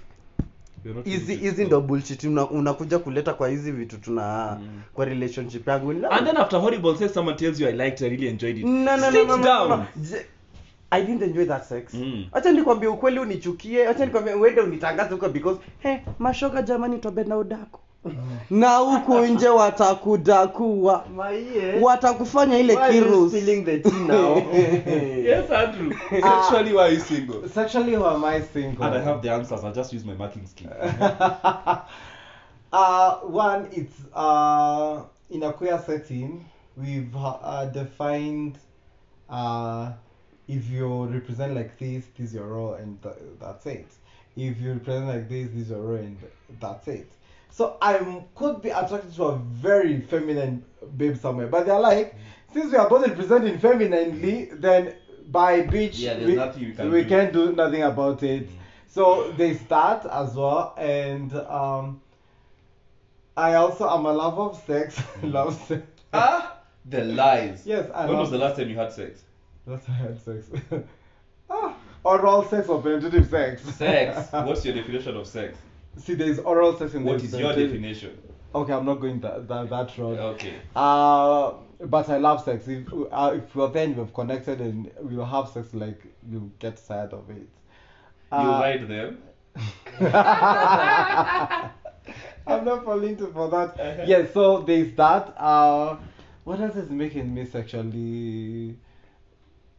[1.03, 2.23] hizi hizi ndo bullshit.
[2.23, 4.59] Una, unakuja kuleta kwa hizi vitu tuna
[4.93, 5.91] kwa relationship yangu.
[5.91, 8.65] And then after horrible sex, someone tells you, I liked I really enjoyed it.
[8.65, 9.69] no, no, Sit no, no, down.
[9.69, 9.85] no, no.
[10.95, 11.93] I didn't enjoy that sex.
[11.93, 12.27] Mm.
[12.31, 12.51] Acha
[12.87, 17.79] ukweli unichukie, acha nikwambie uende unitangaze huko because hey, mashoga jamani tobe na udaku.
[18.49, 21.05] na huku nje watakudakua.
[21.81, 24.41] Watakufanya ile kirusinakua
[34.15, 35.01] ah.
[35.85, 36.45] setting
[36.77, 38.57] we've uh, defined
[39.29, 39.89] uh,
[40.47, 43.87] if you represent like this, this is your role, and th- that's it.
[44.35, 46.17] If you represent like this, this is your role, and
[46.59, 47.07] that's it.
[47.49, 47.97] So I
[48.35, 50.61] could be attracted to a very feminine
[50.97, 52.15] babe somewhere, but they're like,
[52.53, 54.93] since we are both representing femininely, then
[55.31, 56.35] by bitch, Yeah, we,
[56.73, 57.09] can we do.
[57.09, 58.47] can't do nothing about it.
[58.87, 61.99] So they start as well, and um,
[63.35, 65.01] I also am a lover of sex.
[65.23, 65.81] love sex.
[66.13, 67.65] ah, the lies.
[67.65, 69.23] Yes, I When was the last time you had sex?
[69.67, 70.45] That's why I had sex.
[71.49, 73.61] ah, oral sex or penetrative sex.
[73.63, 74.29] Sex.
[74.31, 75.57] What's your definition of sex?
[75.97, 78.17] See, there's oral sex and What is your definition?
[78.53, 80.19] Okay, I'm not going that that, that road.
[80.19, 80.55] Okay.
[80.75, 82.67] Uh, but I love sex.
[82.67, 87.13] If uh, if we're then we've connected and we'll have sex, like you get tired
[87.13, 87.47] of it.
[88.31, 89.17] You Uh, ride them.
[92.47, 93.79] I'm not falling to for that.
[93.79, 94.03] Uh-huh.
[94.05, 95.33] Yes, so there's that.
[95.37, 95.97] Uh,
[96.43, 98.75] what else is making me sexually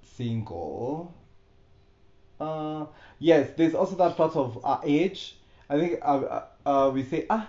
[0.07, 1.15] single?
[2.41, 2.87] Uh,
[3.19, 5.37] yes, there's also that part of uh, age.
[5.69, 7.49] I think uh, uh, uh, we say ah,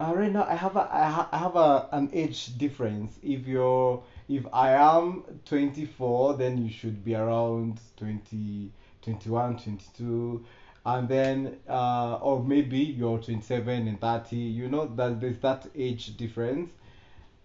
[0.00, 3.18] uh, right now I have a I, ha- I have a an age difference.
[3.22, 8.70] If you're if I am 24, then you should be around 20,
[9.02, 10.44] 21, 22
[10.86, 16.16] and then uh, or maybe you're 27 and 30 you know that there's that age
[16.16, 16.70] difference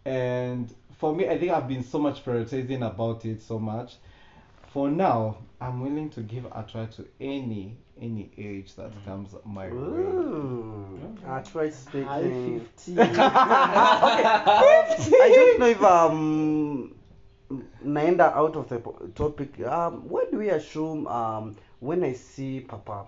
[0.05, 3.95] and for me i think i've been so much prioritizing about it so much
[4.73, 9.67] for now i'm willing to give a try to any any age that comes my
[9.67, 12.07] way Ooh, I try speaking.
[12.07, 12.95] High 50.
[12.99, 13.03] I
[15.35, 16.95] don't know if um
[17.85, 18.79] naenda out of the
[19.13, 19.59] topic.
[19.65, 23.05] Um, what do we assume um when I see Papa,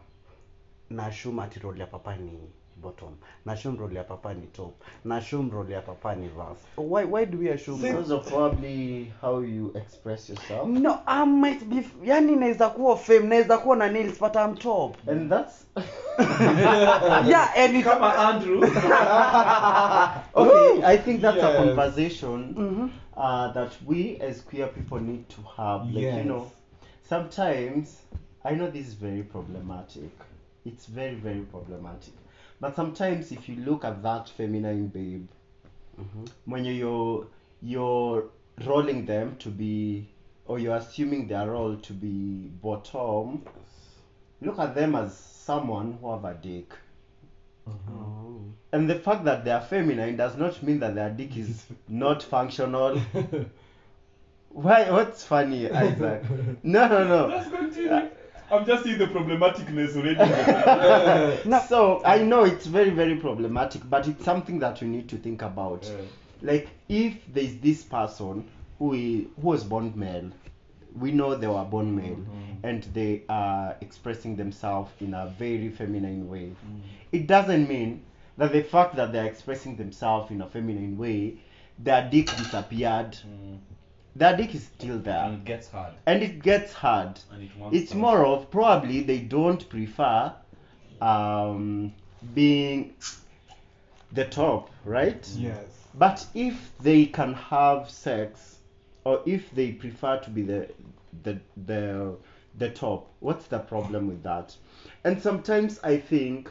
[0.90, 2.32] na assume ati role ya Papa ni
[2.82, 4.74] bottom, na assume role ya Papa ni top,
[5.06, 6.62] na assume role ya Papa ni verse.
[6.78, 7.82] Why why do we assume?
[7.82, 7.92] that?
[7.92, 10.68] Because of probably how you express yourself.
[10.68, 14.98] No, I might be yani naweza kuwa fame, naweza kuwa na nails but I'm top.
[15.08, 15.66] And that's
[16.20, 18.62] yeah, and it, Come on, Andrew.
[20.36, 20.84] okay.
[20.84, 21.58] I think that's a Yes.
[21.58, 22.90] conversation Mhm.
[23.18, 25.86] uh, that we as queer people need to have.
[25.92, 26.52] Like you know,
[27.10, 28.02] sometimes
[28.46, 30.12] I know this is very problematic.
[30.66, 32.14] It's very very problematic.
[32.64, 35.28] But sometimes if you look at that feminine babe,
[36.00, 36.24] mm-hmm.
[36.46, 37.28] when you're
[37.62, 38.30] you're
[38.66, 40.08] rolling them to be
[40.46, 43.44] or you're assuming their role to be bottom,
[44.42, 46.72] look at them as someone who have a dick.
[47.68, 47.98] Mm-hmm.
[47.98, 48.46] Oh.
[48.72, 52.24] And the fact that they are feminine does not mean that their dick is not
[52.24, 52.98] functional.
[54.48, 54.90] Why?
[54.90, 56.24] What's funny, Isaac?
[56.64, 58.10] No, no, no.
[58.54, 58.66] Let's continue.
[58.66, 61.68] I'm just seeing the problematicness already.
[61.68, 65.42] so I know it's very very problematic, but it's something that you need to think
[65.42, 65.84] about.
[65.86, 66.06] Yeah.
[66.42, 70.30] Like if there's this person who is, who was born male,
[70.96, 72.68] we know they were born male, Mm-hmm.
[72.68, 76.52] and they are expressing themselves in a very feminine way.
[76.66, 76.82] Mm.
[77.12, 78.04] It doesn't mean
[78.38, 81.38] that the fact that they're expressing themselves in a feminine way,
[81.80, 83.18] their dick disappeared.
[84.16, 85.94] Their dick is still there, and it gets hard.
[86.06, 90.32] and it gets hard And it wants it's more of probably they don't prefer
[91.02, 91.94] um,
[92.36, 92.94] being
[94.12, 95.28] the top, right?
[95.36, 95.58] Yes.
[95.96, 98.58] But if they can have sex,
[99.04, 100.70] or if they prefer to be the
[101.24, 102.16] the the
[102.58, 104.56] the top, what's the problem with that?
[105.04, 106.50] And sometimes I think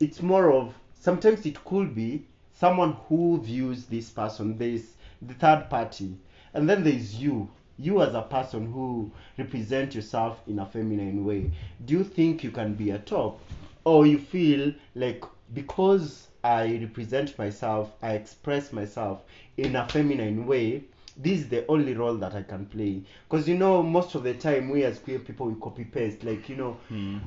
[0.00, 4.56] it's more of sometimes it could be someone who views this person.
[4.56, 6.16] There's the third party,
[6.54, 7.48] and then there's you.
[7.78, 11.50] You as a person who represent yourself in a feminine way.
[11.84, 13.40] Do you think you can be a top,
[13.84, 19.22] or you feel like because I represent myself, I express myself
[19.56, 20.84] in a feminine way.
[21.22, 23.02] This is the only role that I can play.
[23.28, 26.24] Because you know, most of the time we as queer people we copy paste.
[26.24, 26.76] Like you know,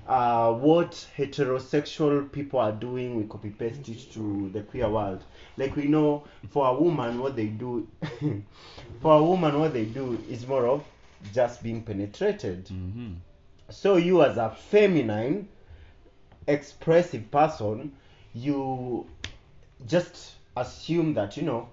[0.08, 5.24] uh, what heterosexual people are doing, we copy paste it to the queer world.
[5.56, 7.88] Like we know, for a woman, what they do,
[9.02, 10.84] for a woman, what they do is more of
[11.34, 12.66] just being penetrated.
[12.66, 13.14] Mm-hmm.
[13.70, 15.48] So you as a feminine,
[16.48, 17.94] expressive person,
[18.34, 19.08] you
[19.88, 21.70] just assume that you know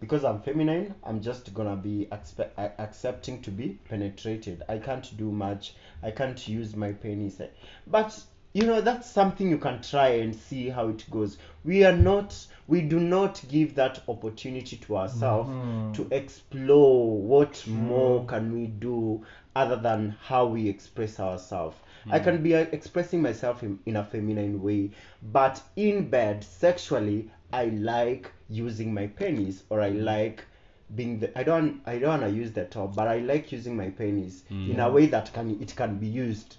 [0.00, 4.62] because I'm feminine, I'm just gonna be expe- accepting to be penetrated.
[4.68, 5.74] I can't do much.
[6.02, 7.40] I can't use my penis.
[7.86, 8.20] But
[8.54, 11.38] you know that's something you can try and see how it goes.
[11.64, 12.34] We are not.
[12.66, 15.92] We do not give that opportunity to ourselves mm-hmm.
[15.92, 19.24] to explore what more can we do
[19.56, 21.76] other than how we express ourselves.
[22.10, 24.90] I can be uh, expressing myself in, in a feminine way,
[25.32, 30.44] but in bed sexually, I like using my penis or I like
[30.94, 33.90] being the I don't I don't wanna use the top, but I like using my
[33.90, 36.56] penis in a way that can it can be used.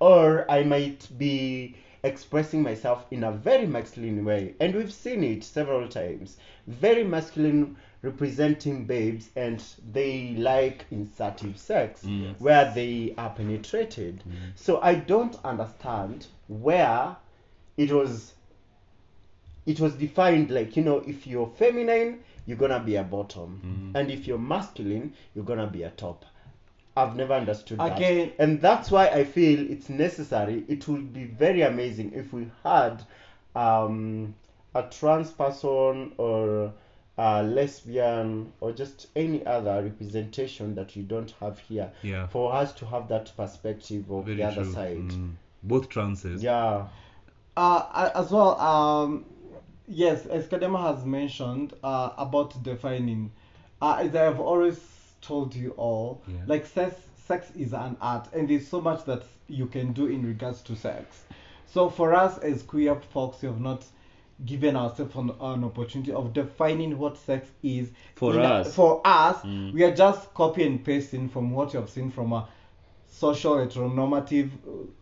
[0.00, 4.54] Or I might be expressing myself in a very masculine way.
[4.60, 6.36] And we've seen it several times.
[6.66, 12.34] Very masculine representing babes and they like insertive sex mm.
[12.38, 14.22] where they are penetrated.
[14.28, 14.34] Mm.
[14.54, 17.16] So I don't understand where
[17.76, 18.34] it was
[19.66, 23.92] it was defined like you know if you're feminine you're gonna be a bottom.
[23.94, 24.00] Mm.
[24.00, 26.24] And if you're masculine you're gonna be a top.
[26.96, 30.64] I've never understood Again- that and that's why i feel it's necessary.
[30.68, 33.02] It would be very amazing if we had
[33.56, 34.34] um,
[34.74, 36.72] a trans person or
[37.18, 42.28] a lesbian or just any other representation that you don't have here Yeah.
[42.28, 44.72] for us to have that perspective of Very the other true.
[44.72, 45.32] side Mm.
[45.62, 46.42] Both trances.
[46.42, 46.86] yeah
[47.56, 49.24] Uh, as well, um,
[49.88, 53.32] yes, as Kadiam has mentioned uh, about defining,
[53.82, 54.78] uh, as I have always
[55.20, 56.36] told you all, Yeah.
[56.46, 56.94] like sex,
[57.26, 60.76] sex is an art, and there's so much that you can do in regards to
[60.76, 61.24] sex.
[61.66, 63.84] So for us as queer folks, we have not
[64.44, 67.90] given ourselves an, an opportunity of defining what sex is.
[68.14, 68.74] For in us.
[68.74, 69.72] for us, Mm.
[69.72, 72.48] we are just copy and pasting from what you have seen from a
[73.06, 74.50] social heteronormative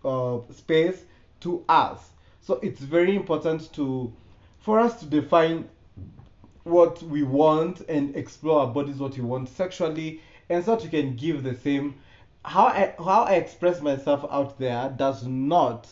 [0.04, 1.04] uh, space
[1.40, 2.10] to us.
[2.40, 4.12] So it's very important to
[4.60, 5.68] for us to define
[6.64, 10.88] what we want and explore our bodies what we want sexually and so that we
[10.88, 11.94] can give the same
[12.44, 15.86] how I how I express myself out there does not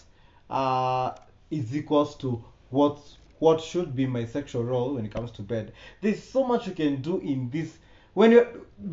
[0.50, 1.12] uh
[1.50, 2.98] is equals to what
[3.38, 5.72] what should be my sexual role when it comes to bed.
[6.00, 7.78] There's so much you can do in this
[8.14, 8.48] when you're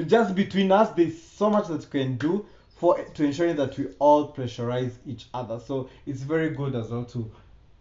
[0.07, 3.87] just between us there's so much that you can do for to ensuring that we
[3.99, 5.59] all pressurize each other.
[5.59, 7.31] So it's very good as well to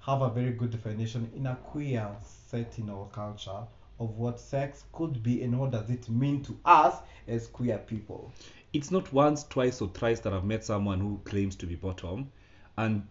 [0.01, 3.62] have a very good definition in a queer setting or culture
[3.99, 6.96] of what sex could be and what does it mean to us
[7.29, 8.33] as queer people.
[8.73, 12.31] It's not once, twice, or thrice that I've met someone who claims to be bottom,
[12.77, 13.03] and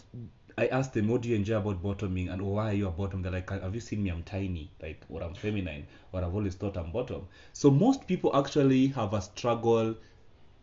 [0.60, 3.22] I asked them, "What do you enjoy about bottoming?" and "Why are you a bottom?"
[3.22, 4.10] They're like, "Have you seen me?
[4.10, 8.36] I'm tiny, like, or I'm feminine, or I've always thought I'm bottom." So most people
[8.36, 9.96] actually have a struggle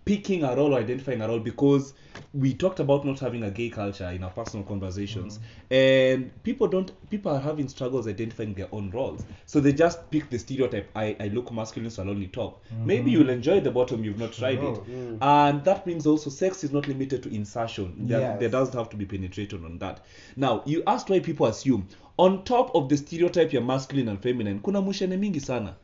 [0.06, 1.92] picking a role or identifying a role because
[2.32, 5.38] we talked about not having a gay culture in our personal conversations.
[5.38, 5.74] Mm-hmm.
[5.74, 9.24] And people don't people are having struggles identifying their own roles.
[9.46, 12.62] So they just pick the stereotype i, I look masculine so i'll only talk.
[12.72, 12.86] Mm-hmm.
[12.86, 14.62] Maybe you'll enjoy the bottom you've not tried it.
[14.62, 15.18] Oh.
[15.20, 17.92] and that means also sex is not limited to insertion.
[18.06, 18.40] There, Yes.
[18.40, 20.00] there doesn't have to be penetration on that.
[20.36, 24.60] Now you asked why people assume on top of the stereotype ya masculine and feminine
[24.60, 25.74] kuna mushene mingi sana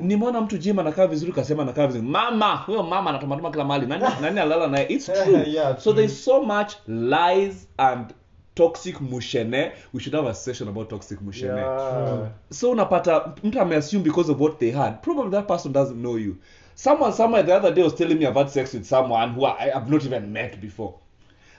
[0.00, 2.06] nimeona mtu gym anakaa vizuri kasema anakaa vizuri.
[2.06, 3.86] Mama huyo mama anatumatuma kila mahali.
[3.86, 4.86] Nani nani alala naye?
[4.88, 5.42] It's true.
[5.46, 5.94] Yeah, so true.
[5.94, 8.14] there's so much lies and
[8.54, 9.72] toxic mushene.
[9.92, 11.56] We should have a session about toxic mushene.
[11.56, 12.28] Yeah.
[12.50, 14.94] so unapata mtu ameassume because of what they had.
[15.02, 16.36] Probably that person doesn't know you.
[16.74, 19.90] Someone somewhere the other day was telling me about sex with someone who I have
[19.90, 20.94] not even met before.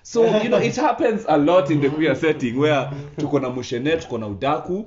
[0.04, 3.98] So you know it happens a lot in the queer setting where tuko na mushene
[3.98, 4.86] tuko na udaku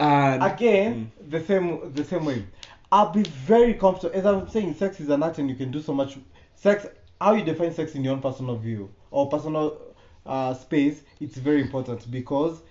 [0.00, 2.44] and again the same the same way.
[2.90, 5.80] I'll be very comfortable as i'm saying sex is an art and you can do
[5.80, 6.18] so much.
[6.54, 6.86] Sex
[7.20, 9.78] how you define sex in your own personal view or personal
[10.26, 12.62] uh, space it's very important because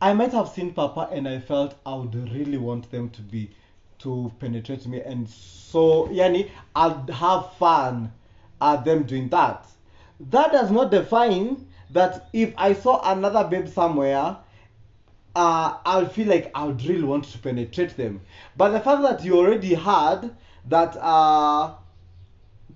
[0.00, 3.50] i might have seen papa and i felt i would really want them to be
[3.98, 5.00] to penetrate me.
[5.00, 8.12] And so yani i'd have fun
[8.60, 9.66] at them doing that.
[10.20, 14.36] That does not define that if i saw another babe somewhere
[15.36, 18.20] uh, I'll feel like I would really want to penetrate them.
[18.56, 20.30] But the fact that you already had
[20.68, 21.74] that uh,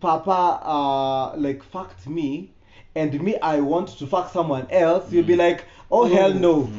[0.00, 2.52] Papa uh, like fucked me,
[2.94, 6.70] and me I want to fuck someone else, you'll be like, oh hell no.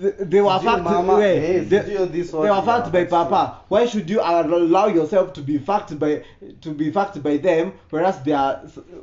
[0.00, 0.84] Th- They were Did fucked.
[0.84, 1.16] mama?
[1.18, 3.58] They, Yes, they, did you this they were fucked by that's Papa.
[3.68, 6.24] Why should you allow yourself to be fucked by
[6.62, 8.56] to be fucked by them, whereas they are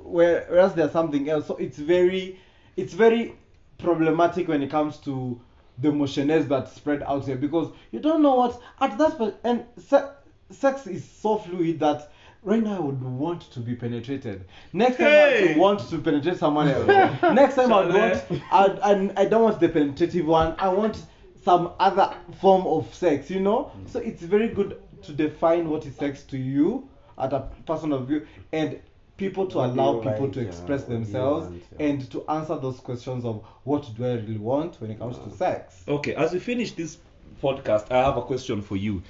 [0.03, 1.45] where- whereas they are something else?
[1.45, 2.39] So it's very
[2.75, 3.35] it's very
[3.77, 5.39] problematic when it comes to
[5.81, 9.65] the motioners that spread out here because you don't know what at that point and
[9.77, 10.09] se-
[10.51, 12.11] sex is so fluid that
[12.43, 14.45] right now I would want to be penetrated.
[14.73, 16.87] Next time I want to penetrate someone else.
[17.21, 20.55] Next time I want I, I, I don't want the penetrative one.
[20.57, 21.03] I want
[21.43, 23.71] some other form of sex, you know?
[23.77, 23.89] Mm.
[23.89, 28.25] So it's very good to define what is sex to you at a personal view
[28.51, 28.79] and
[29.19, 31.87] people to What allow people like, to express what do you themselves want, yeah.
[31.87, 35.29] and to answer those questions of what do I really want when it comes to
[35.37, 35.83] sex.
[35.87, 36.97] Okay, as we finish this
[37.43, 39.03] podcast, I have a question for you.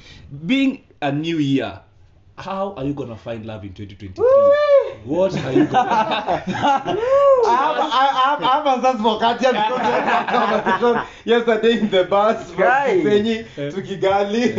[0.45, 1.79] Being a new year,
[2.37, 4.25] how are you gonna find love in 2023?
[5.05, 5.89] What are you gonna
[7.41, 11.79] I have, I have, I have answers for Katia because we had a conversation yesterday
[11.79, 12.97] in the bus from Guy.
[12.97, 14.55] Gisenyi to Kigali.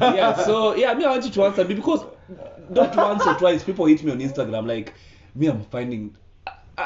[0.00, 2.04] Yeah, so yeah, me I want you to answer me because
[2.70, 4.94] not once or twice people hit me on Instagram like
[5.34, 6.16] me I'm finding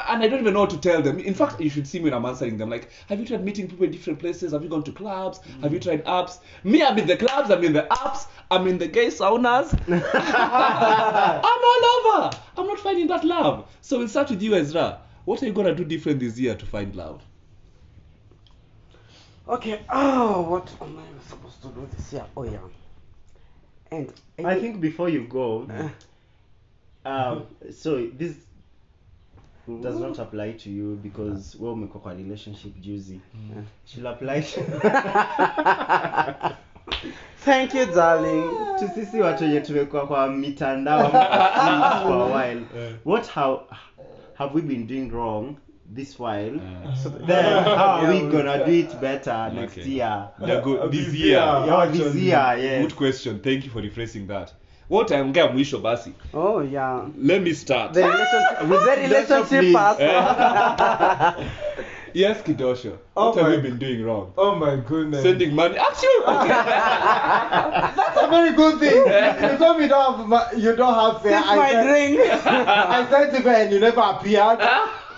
[0.09, 1.19] and I don't even know what to tell them.
[1.19, 2.69] In fact, you should see me when I'm answering them.
[2.69, 4.51] Like, have you tried meeting people in different places?
[4.51, 5.39] Have you gone to clubs?
[5.39, 5.63] Mm.
[5.63, 6.39] Have you tried apps?
[6.63, 9.71] Me, I'm in the clubs, I'm in the apps, I'm in the gay saunas.
[9.87, 12.37] I'm all over.
[12.57, 13.69] I'm not finding that love.
[13.81, 14.99] So we'll start with you, Ezra.
[15.25, 17.23] What are you gonna do different this year to find love?
[19.47, 19.81] Okay.
[19.89, 22.25] Oh, what am I supposed to do this year?
[22.35, 22.59] Oh yeah.
[23.91, 24.11] And
[24.43, 25.67] I think before you go,
[27.05, 27.09] uh.
[27.09, 28.35] um, so this
[29.81, 31.61] does not apply to you because uh.
[31.61, 33.19] wewe umekuwa kwa relationship juzi.
[33.33, 33.63] Uh.
[33.85, 34.61] She'll apply to,
[37.45, 38.49] Thank you, darling.
[38.79, 41.07] to sisi watu wenye tumekuwa kwa mitandao
[41.61, 42.61] ama for a while.
[43.05, 43.59] What how
[44.33, 45.55] have we been doing wrong
[45.91, 46.55] this while?
[46.55, 49.87] Uh, Then how are we gonna do it better next Okay.
[49.89, 50.29] year?
[50.41, 50.79] yeah, good.
[50.79, 51.27] Uh, this This year.
[51.37, 51.65] year.
[51.67, 52.81] Yeah, this year, yes.
[52.81, 53.39] Good question.
[53.39, 54.53] Thank you for rephrasing that.
[54.87, 56.13] What ongea mwisho basi.
[56.33, 57.07] Oh yeah.
[57.17, 57.93] Let me start.
[57.93, 59.73] The relationship with the relationship please.
[59.73, 59.99] part.
[59.99, 61.49] Eh.
[62.13, 62.97] yes, Kidosho.
[63.17, 64.33] Oh What have my- you been doing wrong?
[64.37, 65.23] oh my goodness.
[65.23, 65.77] Sending money.
[65.79, 67.95] Ah, Actually, okay.
[67.95, 69.51] That's a very good thing.
[69.51, 71.41] you told me don't have, ma- you don't have fare.
[71.41, 72.19] Take my said, drink.
[72.45, 74.59] I sent to her and you never appeared.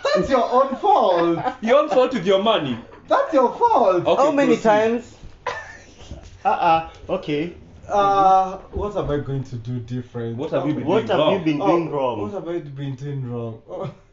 [0.03, 1.39] That's your own fault.
[1.61, 2.77] Your own fault with your money.
[3.07, 4.05] That's your fault.
[4.05, 4.63] Okay, How many proceed.
[4.63, 5.15] times?
[6.45, 6.89] Uh-uh.
[7.09, 7.53] Okay.
[7.87, 10.35] Uh, what am I going to do different?
[10.37, 11.33] What have you been What doing have wrong?
[11.33, 12.21] you been Oh, doing wrong?
[12.21, 13.61] What have I been doing wrong?
[13.69, 13.93] Oh.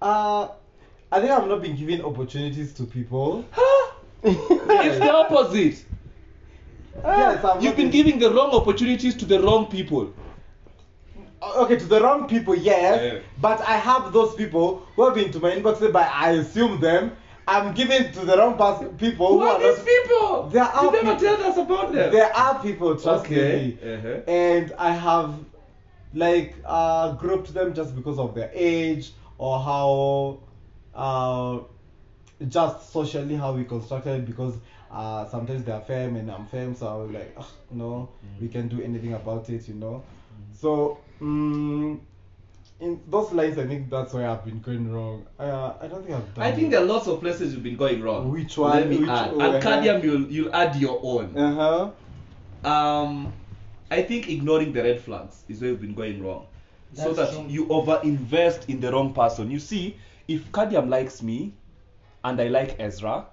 [0.00, 0.46] Uh,
[1.10, 3.44] I think I've not been giving opportunities to people.
[4.22, 5.84] It's the opposite.
[7.04, 10.12] yes, I've You've not been giving the wrong opportunities to the wrong people.
[11.42, 13.00] Okay, to the wrong people, yes.
[13.14, 13.20] Yeah.
[13.40, 17.12] But I have those people who have been to my inbox, but I assume them.
[17.46, 19.86] I'm giving to the wrong pers- people Who who are are these not.
[19.86, 20.48] people?
[20.50, 22.12] There are you never tell us about them.
[22.12, 23.76] There are people, trust Okay.
[23.82, 23.92] me.
[23.94, 24.20] Uh-huh.
[24.26, 25.34] And I have
[26.12, 30.40] like uh, grouped them just because of their age or how
[30.94, 31.60] uh,
[32.48, 34.54] just socially how we constructed because
[34.90, 38.08] uh, sometimes they are femme and I'm femme, so I was like, "Ugh, no,
[38.40, 40.02] we can do anything about it, you know.
[40.52, 41.98] So mm
[42.80, 45.26] in those lines, I think that's where I've been going wrong.
[45.38, 46.44] Uh, I don't think I've done.
[46.44, 48.30] I think there are lots of places you've been going wrong.
[48.30, 48.76] Which one?
[48.76, 49.30] Let me Which- add.
[49.34, 50.00] oh, And uh-huh.
[50.02, 51.36] You'll, you'll add your own.
[51.36, 51.90] Uh
[52.62, 52.70] huh.
[52.70, 53.32] um,
[53.90, 56.46] I think ignoring the red flags is where you've been going wrong.
[56.92, 57.46] That's so that That's true.
[57.48, 59.50] you over invest in the wrong person.
[59.50, 59.96] You see,
[60.28, 61.54] if Kadiam likes me
[62.22, 63.26] and I like Ezra,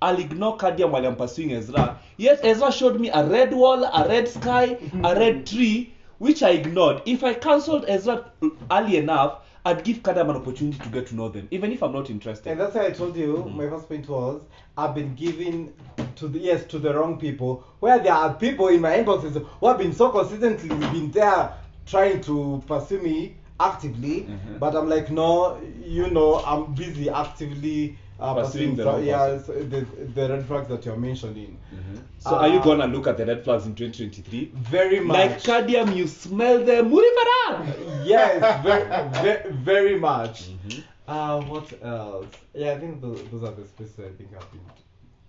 [0.00, 1.98] I'll ignore Kadiam while I'm pursuing Ezra.
[2.18, 5.92] Yes, Ezra showed me a red wall, a red sky, a red tree,
[6.22, 7.02] which I ignored.
[7.04, 8.30] If I cancelled Ezra
[8.70, 11.92] early enough, I'd give Kadiam an opportunity to get to know them, even if I'm
[11.92, 12.50] not interested.
[12.50, 14.40] And that's why I told you my first point was
[14.78, 15.72] I've been giving
[16.14, 17.64] to the yes to the wrong people.
[17.80, 21.54] Where there are people in my inboxes who have been so consistently been there
[21.86, 24.60] trying to pursue me actively, Mhm.
[24.60, 29.04] but I'm like, no, you know, I'm busy actively uh, Pursuing pursuing the the, wrong
[29.04, 29.80] yeah, so the,
[30.14, 31.58] the red flags that you're mentioning.
[32.18, 34.52] So are you Uh, gonna look at the red flags in 2023?
[34.54, 35.16] Very much.
[35.16, 36.90] Like Kadiam, you smell them.
[36.90, 38.04] Murivara!
[38.04, 38.84] yes, very,
[39.22, 40.44] very, very much.
[40.50, 40.80] Mm-hmm.
[41.08, 42.26] Uh, what else?
[42.54, 44.60] Yeah, I think those, those are the spaces I think I've been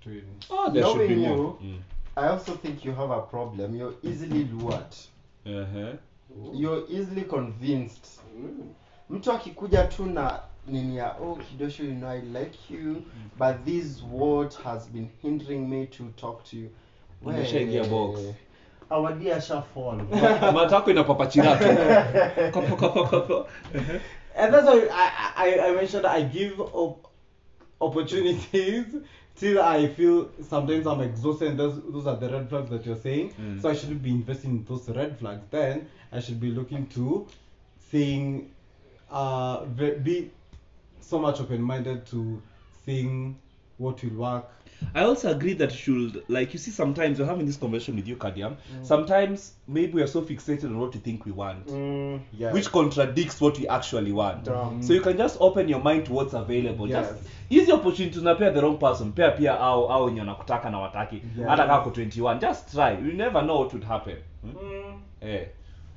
[0.04, 0.26] doing.
[0.52, 1.58] Oh, there should be Knowing more.
[1.62, 1.76] you,
[2.16, 3.76] I also think you have a problem.
[3.76, 4.96] You're easily lured.
[5.46, 5.64] Mm.
[5.64, 5.98] Uh-huh.
[6.54, 8.08] You're easily convinced.
[9.10, 13.04] Mtu akikuja tu na nini ya oh Kidosho, you know I like you,
[13.38, 16.70] but this is what has been hindering me to talk to you.
[17.26, 18.20] Umeshaingia box.
[18.90, 19.98] Awadi asha fall.
[20.54, 21.66] matako inapapachira tu
[22.52, 23.48] Kopo, kopo, kopo.
[24.36, 27.08] And that's why I, I, I mentioned I give op-
[27.82, 28.86] opportunities
[29.36, 32.98] till I feel sometimes I'm exhausted and those, those are the red flags that you're
[32.98, 33.34] saying.
[33.34, 33.62] Mm.
[33.62, 35.44] So I shouldn't be investing in those red flags.
[35.52, 37.28] Then I should be looking to
[37.92, 38.52] seeing,
[39.12, 40.32] uh, be
[41.04, 42.42] so much open minded to
[42.86, 43.36] seeing
[43.78, 44.46] what will work.
[44.94, 48.18] I also agree that should, like, you see, sometimes we're having this conversation with you,
[48.18, 48.58] Kadiam.
[48.82, 52.54] Sometimes maybe we're so fixated on what we think we want, Mm, yes.
[52.54, 54.44] which contradicts what we actually want.
[54.46, 54.84] Mm.
[54.84, 56.90] So you can just open your mind to what's available.
[56.90, 57.08] Yes.
[57.10, 61.22] Just easy opportunity unapea the wrong person, pea pia au au wenye wanakutaka na wataki.
[61.38, 61.48] Yes.
[61.48, 62.92] Hata kama 21, just try.
[62.92, 64.18] You never know what would happen.
[64.42, 64.50] Hmm?
[64.50, 65.00] Mm.
[65.22, 65.48] Eh.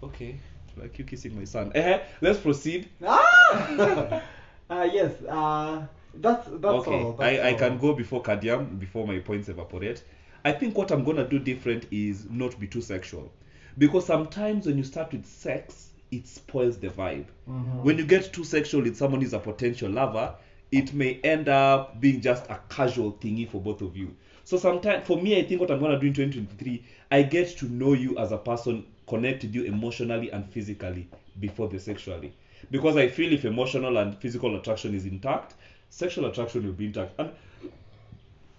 [0.02, 0.34] Okay.
[0.82, 1.70] Like you kissing my son.
[1.74, 2.86] Eh, let's proceed.
[3.08, 4.20] Ah!
[4.70, 5.22] uh, yes.
[5.22, 7.12] Uh, that's that's okay, all.
[7.12, 7.54] That's I, I all.
[7.54, 10.02] can go before Kadiam before my points evaporate.
[10.44, 13.30] I think what I'm gonna do different is not be too sexual,
[13.78, 17.26] because sometimes when you start with sex, it spoils the vibe.
[17.48, 17.82] Mhm.
[17.82, 20.32] When you get too sexual with someone who's a potential lover,
[20.70, 24.14] it may end up being just a casual thingy for both of you.
[24.44, 27.66] So sometimes, for me, I think what I'm gonna do in 2023, I get to
[27.66, 31.06] know you as a person, connect with you emotionally and physically
[31.38, 32.32] before the sexually,
[32.70, 35.54] because I feel if emotional and physical attraction is intact,
[35.90, 37.12] sexual attraction will be intact.
[37.18, 37.30] And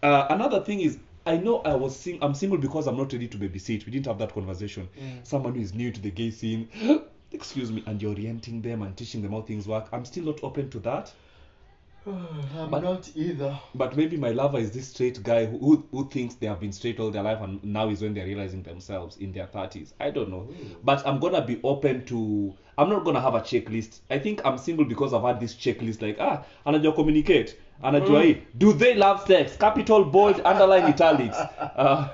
[0.04, 3.28] uh, another thing is, I know I was sing- I'm single because I'm not ready
[3.28, 3.86] to babysit.
[3.86, 4.88] We didn't have that conversation.
[5.24, 6.70] Someone who is new to the gay scene,
[7.32, 9.88] excuse me, and you're orienting them and teaching them how things work.
[9.92, 11.12] I'm still not open to that.
[12.08, 13.60] I'm But- not either.
[13.76, 16.72] But maybe my lover is this straight guy who, who, who thinks they have been
[16.72, 19.92] straight all their life and now is when they're realizing themselves in their 30s.
[20.00, 20.48] I don't know.
[20.84, 22.56] But I'm going to be open to.
[22.78, 24.00] I'm not going to have a checklist.
[24.10, 27.58] I think I'm single because I've had this checklist like, ah, anajua communicate.
[27.84, 28.42] Anajua hii.
[28.58, 29.58] Do they love sex?
[29.58, 31.38] Capital, bold, underline, italics.
[31.78, 32.08] Uh,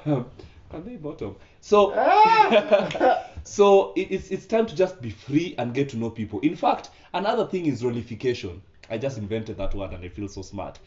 [0.70, 1.36] can they bottom?
[1.62, 1.92] So,
[3.44, 6.40] so it, it's, it's time to just be free and get to know people.
[6.40, 8.62] In fact, another thing is rolification.
[8.90, 10.80] I just invented that word and I feel so smart.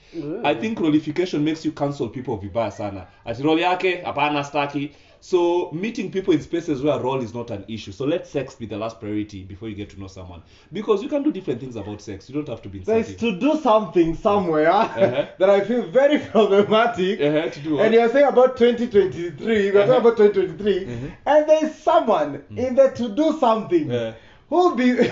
[0.44, 3.07] I think rolification makes you cancel people vibaya sana.
[3.24, 4.92] Ati role yake hapana staki.
[5.20, 7.90] So meeting people in spaces where role is not an issue.
[7.90, 10.42] So let sex be the last priority before you get to know someone.
[10.72, 12.28] Because you can do different things about sex.
[12.28, 15.26] You don't have to be There's to do something somewhere Uh-huh.
[15.38, 17.20] that I feel very problematic.
[17.20, 17.86] Uh-huh, to do what?
[17.86, 19.86] And you're saying about 2023, we're Uh-huh.
[19.86, 21.12] talking about 2023, Mhm.
[21.26, 23.90] and there's someone in there to do something.
[23.90, 24.14] Uh,
[24.49, 25.11] Who'll be, who'll be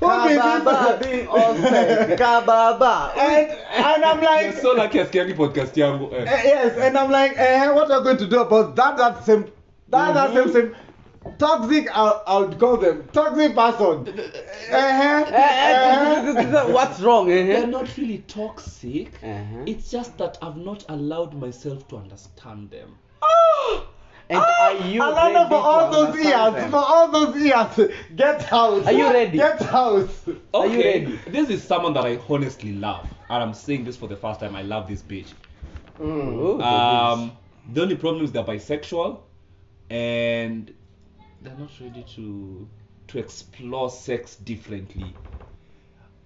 [0.00, 2.18] Kababa, being on set.
[2.18, 3.14] Kababa.
[3.16, 6.10] and, and I'm like, You're so lucky podcast yangu.
[6.12, 8.96] eh, yes, and I'm like, eh, what are we going to do about that?
[8.96, 9.52] That same,
[9.88, 10.76] that, that same, same
[11.38, 11.94] toxic.
[11.94, 14.08] I'll, I'll call them toxic person.
[14.08, 16.72] Eh, eh, eh.
[16.72, 17.28] What's wrong?
[17.28, 17.66] They're eh?
[17.66, 19.12] not really toxic.
[19.22, 19.64] Uh-huh.
[19.66, 22.96] It's just that I've not allowed myself to understand them.
[24.28, 26.70] And are you Alana, ready for all those understand years, them?
[26.70, 28.86] for all those years, get out.
[28.86, 29.38] Are you ready?
[29.38, 30.10] Get out.
[30.52, 31.18] Are you ready?
[31.28, 34.56] this is someone that I honestly love, and I'm saying this for the first time.
[34.56, 35.32] I love this bitch.
[36.00, 37.32] Oh, Um,
[37.72, 39.20] the only problem is they're bisexual,
[39.90, 40.72] and
[41.42, 42.68] they're not ready to
[43.08, 45.14] to explore sex differently.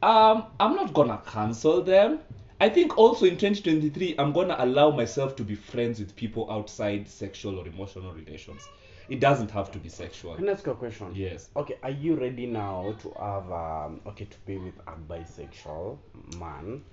[0.02, 2.20] Um, I'm not gonna cancel them.
[2.62, 7.08] I think also in 2023, I'm gonna allow myself to be friends with people outside
[7.08, 8.68] sexual or emotional relations.
[9.08, 10.36] It doesn't have to be sexual.
[10.36, 11.10] Can I ask you a question?
[11.14, 11.48] Yes.
[11.56, 15.96] Okay, are you ready now to have um okay to be with a bisexual
[16.38, 16.84] man?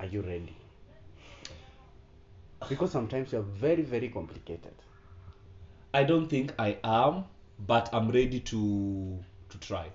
[0.00, 0.56] Are you ready?
[2.68, 4.74] Because sometimes you're very, very complicated.
[5.94, 7.26] I don't think I am,
[7.60, 9.88] but I'm ready to to try.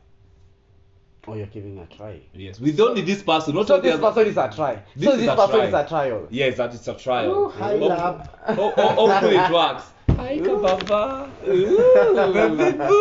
[1.28, 2.20] Oh, you're giving a try.
[2.34, 4.82] Yes, with only this person, not So this other- person is a try.
[4.96, 5.66] This so is this a person try.
[5.68, 6.28] is a trial.
[6.32, 7.32] Yes, that is a trial.
[7.32, 8.28] Ooh, high Hope- lab.
[8.58, 9.84] ho- ho- Hopefully it works.
[10.18, 11.30] Hi, Kababa.
[11.46, 12.98] Baby boo.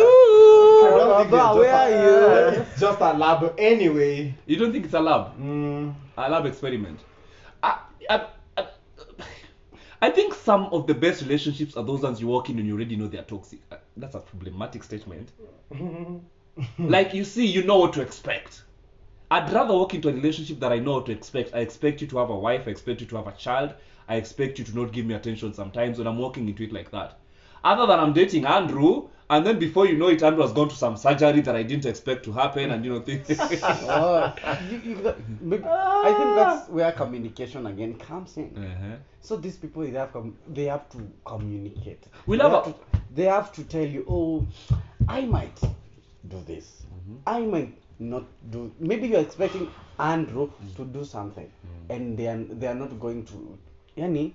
[0.83, 2.61] I don't think Baba, it's where are you?
[2.61, 4.33] It's just a lab anyway.
[4.45, 5.37] You don't think it's a lab?
[5.39, 5.93] Mm.
[6.17, 6.99] A lab experiment.
[7.63, 8.25] I, I,
[8.57, 8.65] I,
[10.03, 12.75] I think some of the best relationships are those ones you walk in and you
[12.75, 13.59] already know they're toxic.
[13.71, 15.31] Uh, That's a problematic statement.
[16.79, 18.63] like you see, you know what to expect.
[19.29, 21.55] I'd rather walk into a relationship that I know what to expect.
[21.55, 22.63] I expect you to have a wife.
[22.67, 23.73] I expect you to have a child.
[24.09, 26.91] I expect you to not give me attention sometimes when I'm walking into it like
[26.91, 27.17] that.
[27.63, 30.75] Other than I'm dating Andrew, and then before you know it, Andrew has gone to
[30.75, 33.29] some surgery that I didn't expect to happen, and you know things.
[33.83, 34.33] Oh,
[34.69, 34.97] you,
[36.03, 38.57] I think that's where communication again comes in.
[38.57, 38.95] Uh-huh.
[39.21, 40.11] So these people they have
[40.49, 42.03] they have to communicate.
[42.25, 44.45] We'll they have have a- to, they have to tell you, oh,
[45.07, 45.57] I might
[46.27, 46.83] do this.
[46.85, 47.15] Mm-hmm.
[47.27, 48.71] I might not do.
[48.79, 49.69] Maybe you're expecting
[49.99, 50.75] Andrew Mm.
[50.77, 51.49] to do something,
[51.89, 53.57] and they are they are not going to.
[53.97, 54.33] Yani,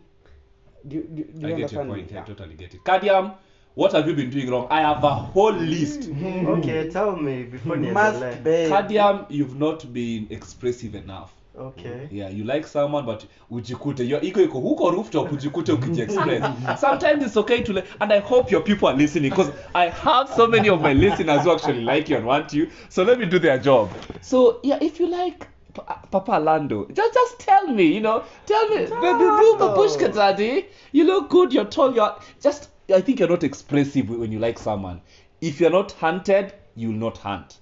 [0.86, 2.10] do, do, do you I get your point.
[2.12, 2.18] me?
[2.18, 2.84] I totally get it.
[2.84, 3.34] Kadiam,
[3.74, 4.66] what have you been doing wrong?
[4.70, 6.08] I have a whole list.
[6.10, 8.44] Okay, tell me before you Must niendelee.
[8.44, 8.70] be.
[8.70, 11.32] Kadiam, you've not been expressive enough.
[11.58, 12.08] Okay.
[12.10, 16.78] Yeah, you like someone but ujikute your ego iko huko rooftop ujikute ukijiexpress.
[16.80, 20.28] Sometimes it's okay to like, and I hope your people are listening because I have
[20.28, 22.68] so many of my listeners who actually like you and want you.
[22.90, 23.90] So let me do their job.
[24.20, 28.68] So yeah, if you like Pa- Papa Lando, just just tell me, you know, tell
[28.68, 30.66] me, baby, do babushka daddy.
[30.92, 32.68] You look good, you're tall, you're just.
[32.94, 35.00] I think you're not expressive when you like someone.
[35.40, 37.58] If you're not hunted, you will not hunt.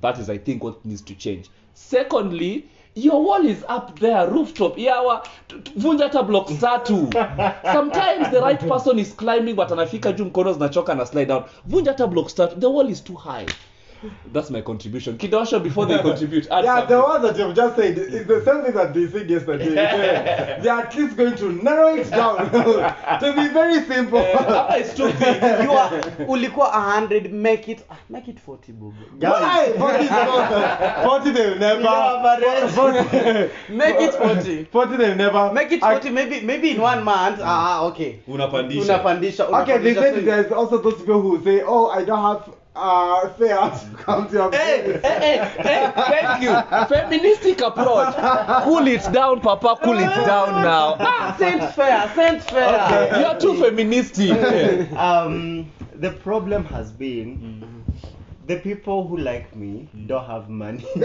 [0.00, 1.50] That is, I think, what needs to change.
[1.74, 4.76] Secondly, your wall is up there, rooftop.
[4.76, 5.22] Yawa,
[5.76, 7.10] vunja hata block tatu.
[7.72, 11.42] Sometimes the right person is climbing, but anafika juu mkono zinachoka na slide down.
[11.66, 12.60] Vunja hata block tatu.
[12.60, 13.46] The wall is too high.
[14.32, 15.18] That's my contribution.
[15.18, 16.96] Kidosho, before they contribute, add Yeah, something.
[16.96, 19.68] the one that you've just said is the same thing that they said yesterday.
[20.62, 22.36] they are at least going to narrow it down
[23.20, 24.18] to be very simple.
[24.18, 25.42] Eh, Papa is too big.
[25.62, 25.90] You are
[26.28, 28.94] ulikuwa 100 make it ah, make it 40 bobo.
[29.20, 29.72] Why?
[29.76, 31.04] 40 is not.
[31.04, 31.82] 40 they will never.
[31.82, 34.64] Yeah, 40, Make it 40.
[34.64, 35.52] 40 they will never.
[35.52, 37.40] Make it I- 40 maybe maybe in one month.
[37.42, 38.20] Ah, ah okay.
[38.28, 38.82] Unapandisha.
[38.82, 39.44] Unapandisha.
[39.62, 42.48] Okay, they said so- there's also those people who say, "Oh, I don't have
[42.84, 46.52] uh, fare to come to your Hey, hey, hey, hey, thank you.
[46.86, 48.14] Feministic approach.
[48.64, 49.78] Cool it down, Papa.
[49.82, 50.96] Cool it down now.
[51.00, 53.20] Ah, Send fair, send fair.
[53.20, 54.30] You're too feministic.
[54.96, 57.42] um the problem has been
[58.46, 60.86] the people who like me don't have money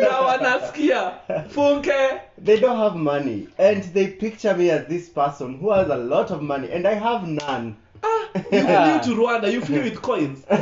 [0.00, 1.12] na wanasikia.
[1.54, 2.20] Funke.
[2.38, 6.30] they don't have money and they picture me as this person who has a lot
[6.30, 9.52] of money and i have none Ah, you flew to Rwanda.
[9.52, 10.42] You flew with coins.
[10.48, 10.56] A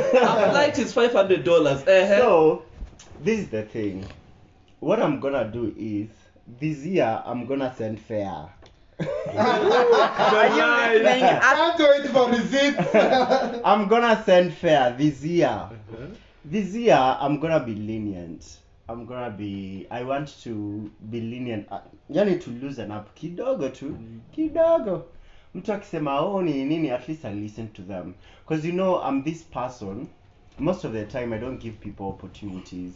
[0.51, 1.81] flight is five hundred dollars.
[1.87, 2.17] Uh-huh.
[2.17, 2.63] so
[3.23, 4.05] this is the thing
[4.81, 6.09] what i'm gonna do is
[6.59, 8.49] this year i'm gonna send fare
[8.99, 9.69] I'm
[11.79, 12.95] waiting for receipts.
[13.65, 15.69] i'm gonna send fair this year
[16.45, 18.59] this year i'm gonna be lenient.
[18.87, 21.67] I'm gonna be i want to be lenient.
[22.09, 23.97] Yani to loosen up kidogo tu
[24.31, 25.05] kidogo.
[25.55, 26.89] Mtu akisema oh ni nini?
[26.91, 28.13] At least i listen to them.
[28.43, 30.07] Because you know i'm this person.
[30.57, 32.93] Most of the time i don't give people opportunities.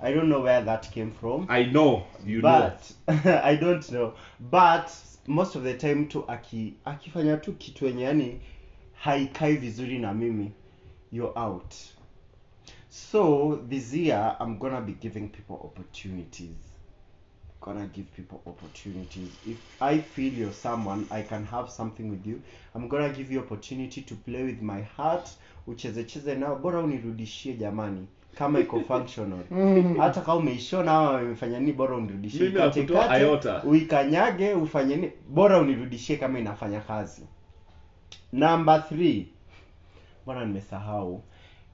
[0.00, 1.46] I don't know where that came from.
[1.48, 2.02] I know.
[2.24, 2.42] You know.
[2.42, 2.92] but
[3.44, 4.14] i don't know.
[4.40, 4.92] But
[5.26, 8.40] most of the time mtu aki, akifanya tu kitu yenye yani
[8.92, 10.52] haikai vizuri na mimi
[11.12, 11.74] you're out
[12.88, 16.56] so this year i'm gonna be giving people opportunities.
[17.60, 19.28] Gonna give people opportunities.
[19.46, 22.40] If i feel you're someone i can have something with you.
[22.74, 25.28] I'm gonna give you opportunity to play with my heart
[25.66, 26.56] uchezecheze nao.
[26.56, 29.38] Bora unirudishie jamani kama iko functional.
[29.98, 31.72] Hata kama umeishona ama umefanya nini?
[31.72, 32.52] Bora unirudishie
[33.20, 33.62] iota.
[33.64, 35.12] uikanyage ufanye nini?
[35.28, 37.22] Bora unirudishie kama inafanya kazi.
[38.32, 39.28] Number three.
[40.26, 41.22] Bwana nimesahau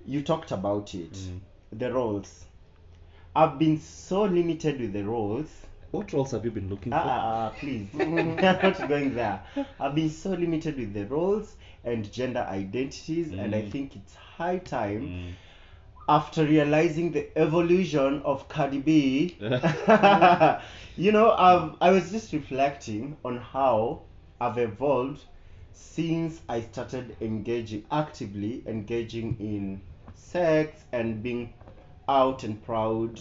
[0.07, 1.31] you talked about it
[1.71, 2.47] the roles
[3.35, 7.09] i've been so limited with the roles What roles have you been looking Ah, for?
[7.09, 7.89] ah, ah, please.
[8.01, 9.43] I'm not going there.
[9.81, 13.71] I've been so limited with the roles and gender identities, and I Mm.
[13.73, 15.35] think it's high time Mm.
[16.09, 19.37] after realizing the evolution of Cardi B.
[20.97, 24.03] you know, I've, I was just reflecting on how
[24.41, 25.25] I've evolved
[25.73, 29.81] since I started engaging actively engaging in
[30.33, 31.53] sex and being
[32.09, 33.21] out and proud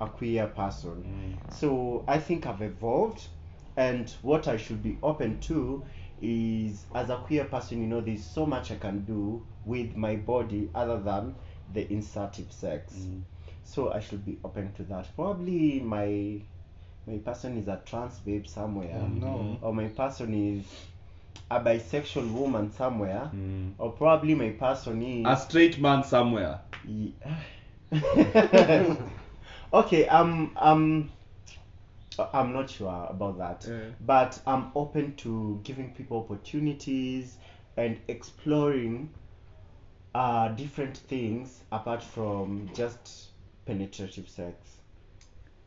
[0.00, 1.04] a queer person.
[1.48, 3.22] So I think I've evolved,
[3.76, 5.84] and what I should be open to
[6.20, 10.14] is as a queer person you know there's so much i can do with my
[10.14, 11.34] body other than
[11.72, 13.22] the insertive sex Mm.
[13.64, 16.40] so i should be open to that probably my
[17.06, 19.58] my person is a trans babe somewhere Oh, no.
[19.60, 20.64] or my person is
[21.50, 23.72] a bisexual woman somewhere Mm.
[23.78, 26.60] or probably my person is A straight man somewhere.
[26.86, 27.14] Ye-
[29.72, 31.10] okay, um, um,
[32.32, 33.90] I'm not sure about that, Yeah.
[34.00, 37.38] but I'm open to giving people opportunities
[37.76, 39.10] and exploring
[40.14, 43.28] uh, different things apart from just
[43.66, 44.56] penetrative sex.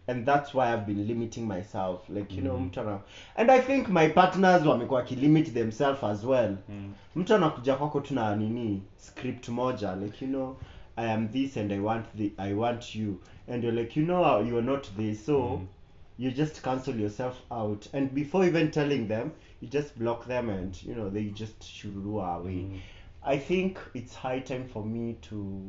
[0.09, 2.99] And that's why I've been limiting myself, like you know, mtu ana-
[3.35, 6.93] and I think my partners wamekuwa wakilimit themselves as well Mm.
[7.15, 10.55] mtu anakuja kwako tuna nini script moja like you know
[10.95, 14.41] i am this and i want the i want you and you're like you know
[14.47, 15.67] you're not this so Mm.
[16.19, 19.31] you just cancel yourself out and before even telling them
[19.61, 22.79] you just block them and you know they just shururua away Mm.
[23.21, 25.61] i think it's high time for me to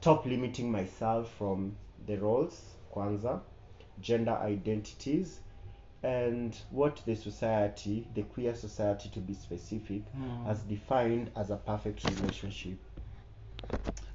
[0.00, 1.72] stop limiting myself from
[2.08, 3.40] the roles kwanza
[4.00, 5.40] gender identities
[6.02, 10.02] and what the society the queer society to be specific
[10.46, 12.78] has defined as a perfect relationship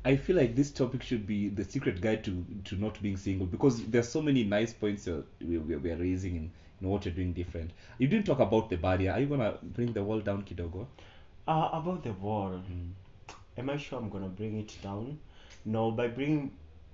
[0.05, 3.47] I feel like this topic should be the secret guide to to not being single
[3.47, 7.13] because there's so many nice points we, we, we are raising in, in what you're
[7.15, 7.71] doing different.
[7.99, 9.11] You didn't talk about the barrier.
[9.13, 10.87] Are you gonna bring the wall down, Kidogo?
[11.47, 12.61] uh, about the wall
[13.57, 15.19] am i sure i'm gonna bring it down
[15.65, 16.51] no by bringing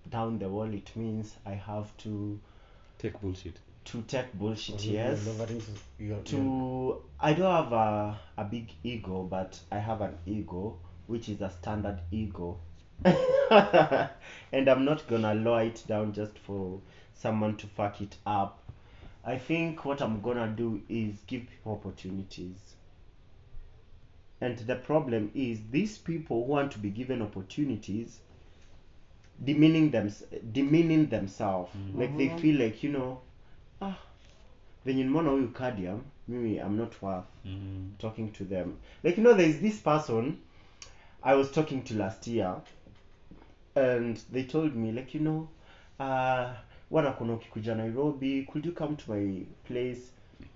[0.10, 2.40] down the wall it means i have to
[2.98, 3.60] Take bullshit.
[3.86, 5.26] to take bullshit oh, You're yes.
[5.28, 10.18] lowering to- you're- to i don't have a, a big ego but i have an
[10.26, 10.78] ego
[11.08, 12.60] which is a standard ego.
[14.52, 16.82] And i'm not gonna lower it down just for
[17.16, 18.60] someone to fuck it up.
[19.26, 22.58] I think what i'm gonna do is give people opportunities.
[24.42, 28.20] And the problem is these people who want to be given opportunities
[29.46, 30.10] demeaning them
[30.54, 31.70] demeaning themselves.
[31.98, 33.22] Like they feel like you know
[33.82, 33.98] ah
[34.86, 37.92] venye nimeona huyu cardium mimi i'm not worth Mm.
[37.98, 38.74] talking to them.
[39.04, 40.36] Like you know there's this person
[41.24, 42.62] i was talking to last year
[43.76, 45.48] and they told me like you know
[46.00, 46.54] uh
[46.92, 48.44] wana kuna ukikuja nairobi?
[48.44, 50.12] Could you come to my place?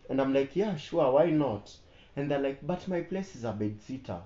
[0.09, 1.69] And i'm like yeah sure why not?
[2.15, 4.21] And they're like but my place is a bed sitter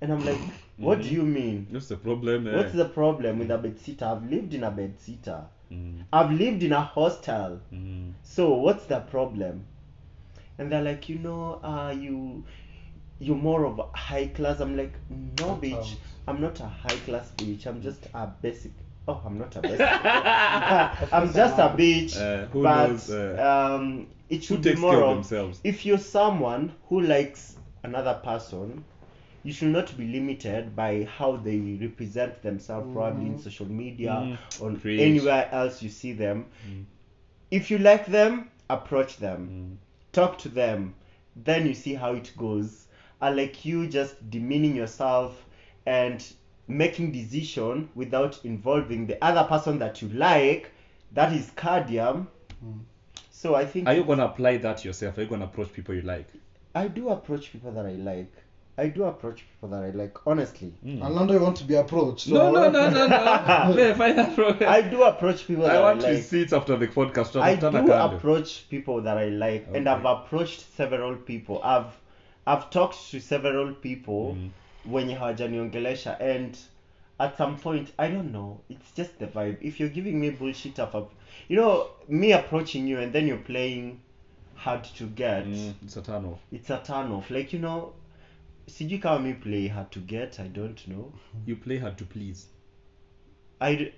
[0.00, 0.38] and i'm like
[0.76, 1.66] what do you mean?
[1.70, 2.46] What's the problem?
[2.46, 2.56] eh?
[2.56, 5.42] what's the problem with a bed sitter i've lived in a bed sitter
[5.72, 6.02] Mm.
[6.12, 7.60] i've lived in a hostel.
[7.72, 8.12] Mm.
[8.24, 9.66] so what's the problem?
[10.58, 12.44] And they're like you know uh you
[13.20, 14.58] you're more of a high class.
[14.60, 15.94] I'm like no bitch.
[16.26, 17.66] I'm not a high class bitch.
[17.66, 18.72] I'm just a basic.
[19.06, 19.80] Oh i'm not a basic
[21.12, 24.92] i'm just a bitch Uh, who but knows, uh, um it Who should be more
[24.94, 25.60] care of of themselves?
[25.64, 28.84] if you're someone who likes another person
[29.44, 34.38] you should not be limited by how they represent themselves probably in social media Mm.
[34.60, 35.00] or Preach.
[35.00, 36.46] anywhere else you see them
[37.50, 39.76] if you like them approach them Mm.
[40.12, 40.94] talk to them
[41.36, 42.86] then you see how it goes
[43.20, 45.46] unlike you just demeaning yourself
[45.86, 46.32] and
[46.68, 50.70] making decision without involving the other person that you like
[51.12, 52.26] that is Kadiam
[53.30, 55.16] so i think Are you gonna apply that yourself?
[55.18, 56.28] Are you gonna approach people you like?
[56.74, 58.32] i do approach people that i like
[58.84, 61.02] i do approach people that i like honestly Mm.
[61.02, 62.26] Orlando, you want to be approached.
[62.28, 63.74] so- No, no, no, no, no.
[63.76, 66.88] Man, find that i do approach people that I i, want like receipts after the
[66.88, 67.40] podcast.
[67.40, 68.16] I do kando.
[68.16, 71.60] approach people that I like, and I've approached several people.
[71.62, 71.92] I've
[72.46, 74.50] I've talked to several people Mm.
[74.94, 76.58] wenye hawajaniongelesha and
[77.18, 78.60] at some point I don't know.
[78.70, 79.56] It's just the vibe.
[79.60, 81.02] If you're giving me bullshit of a,
[81.48, 84.00] you know, me approaching you and then you're playing
[84.54, 86.38] hard to get, Mm, it's a turn off.
[86.52, 87.30] it's a turn off.
[87.30, 87.92] Like you know,
[88.70, 90.38] sijui kama me play hard to get.
[90.40, 91.12] I don't know.
[91.46, 92.48] You play hard to please.
[93.60, 93.90] I d-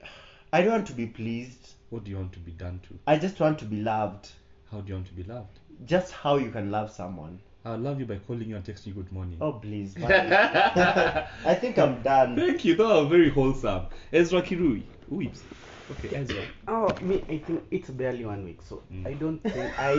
[0.52, 1.74] I don't want to be pleased.
[1.90, 2.94] What do you want to be done to?
[3.06, 4.32] I just want to be loved.
[4.70, 5.60] How do you want to be loved?
[5.84, 7.38] Just how you can love someone.
[7.64, 9.38] I'll love you by calling you and texting you good morning.
[9.40, 9.94] Oh please.
[10.02, 12.36] I think I'm done.
[12.36, 12.74] Thank you.
[12.74, 13.86] That was very wholesome.
[14.12, 14.82] Ezra Kirui.
[15.08, 15.42] Weeps.
[15.90, 16.42] Okay, Ezra.
[16.68, 19.06] Oh, me, I think it's barely one week, so Mm.
[19.06, 19.92] I don't think I.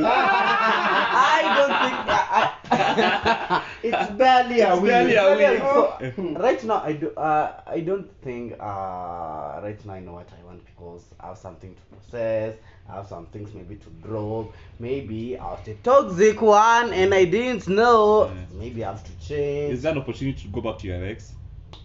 [1.34, 2.24] I don't think I.
[2.72, 4.92] I It's barely a It's week.
[4.92, 5.60] barely a week.
[6.16, 7.10] So, right now, I do.
[7.12, 8.54] Uh, I don't think.
[8.60, 12.56] Uh, right now, I know what I want because I have something to process.
[12.90, 14.54] I have some things maybe to drop.
[14.80, 18.32] Maybe I was the toxic one and I didn't know.
[18.34, 18.60] Mm.
[18.60, 19.74] Maybe I have to change.
[19.74, 21.34] Is there an opportunity to go back to your ex?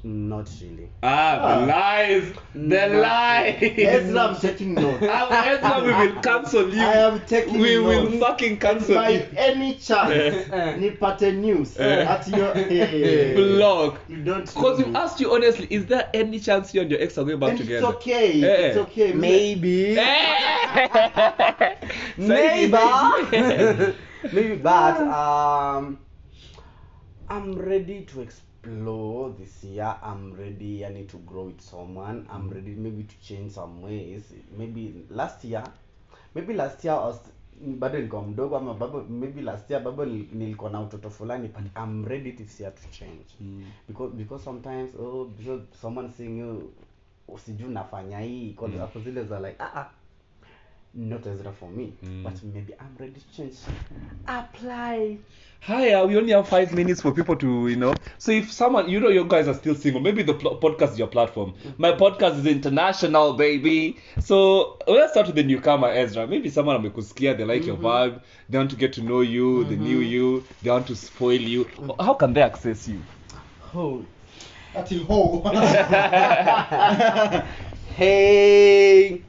[0.04, 0.88] Not really.
[1.02, 3.58] Ah, the lies, the lies!
[3.60, 5.04] Ezra, I'm taking notes.
[5.08, 6.80] Ah, Ezra, we will cancel you.
[6.82, 8.18] I am taking we will notes.
[8.20, 9.26] fucking cancel By you.
[9.36, 13.98] any chance, nipate news at your hey, Block.
[14.08, 14.46] You don't.
[14.46, 17.24] Because know we asked you honestly, is there any chance you and your ex are
[17.24, 17.86] going back and together?
[17.88, 18.42] it's okay.
[18.42, 18.68] Eh.
[18.68, 19.12] It's okay.
[19.12, 19.94] Maybe.
[22.16, 22.72] Maybe.
[22.72, 23.94] Maybe.
[24.32, 25.98] Maybe, but um,
[27.28, 29.96] I'm ready to explore this year.
[30.02, 30.84] I'm ready.
[30.84, 32.26] I need to grow with someone.
[32.30, 34.22] I'm ready maybe to change some ways.
[34.56, 35.64] Maybe last year,
[36.34, 37.20] maybe last year I was
[37.78, 42.04] bado nilikuwa mdogo ama bado maybe last year bado nilikuwa na utoto fulani but I'm
[42.04, 43.24] ready this year to change
[43.88, 46.72] because because sometimes oh because someone seeing you
[47.44, 48.88] sijui nafanya hii kwa Mm.
[49.04, 49.90] zile za like ah ah
[50.94, 52.22] not Ezra for me Mm.
[52.22, 53.56] but maybe I'm ready to change
[54.26, 55.18] apply
[55.60, 57.92] Hiya, uh, we only have five minutes for people to, you know.
[58.18, 60.98] So if someone, you know, you guys are still single, maybe the pl- podcast is
[61.00, 61.52] your platform.
[61.52, 61.70] Mm-hmm.
[61.82, 63.96] My podcast is international, baby.
[64.20, 66.28] So let's start with the newcomer, Ezra.
[66.28, 67.86] Maybe someone amekusikia, they like your mm-hmm.
[67.86, 69.82] vibe, they want to get to know you, the mm-hmm.
[69.84, 71.68] new you, they want to spoil you.
[71.98, 73.02] How can they access you?
[73.74, 74.04] oh
[74.74, 75.42] Ati ho.
[77.96, 79.22] hey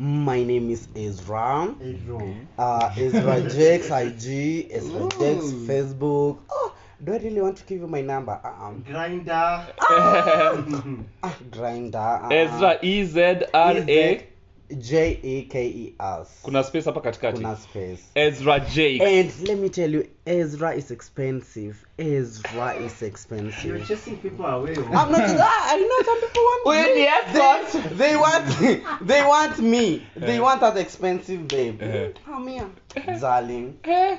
[0.00, 2.34] my name is Ezra Ezra.
[2.58, 6.74] uh, Ezra Jakes IG Ezra Jakes Facebook oh
[7.04, 8.72] do I really want to give you my number uh-uh.
[8.88, 9.74] Grindr.
[9.78, 12.28] ah Grindr uh-uh.
[12.32, 14.26] Ezra, E Z R A.
[14.78, 17.36] J A K E S Kuna space hapa katikati.
[17.36, 19.00] kuna space Ezra Jake.
[19.02, 24.74] and let me tell you Ezra is expensive Ezra is You're expensive chasing people away.
[24.76, 30.06] I'm not I know some people want Wait, they, they, they want they want me.
[30.16, 30.42] They Uh-huh.
[30.44, 31.82] want that expensive babe.
[31.82, 32.08] Uh-huh.
[32.24, 32.68] Come here,
[33.20, 33.78] darling.
[33.84, 34.18] Eh,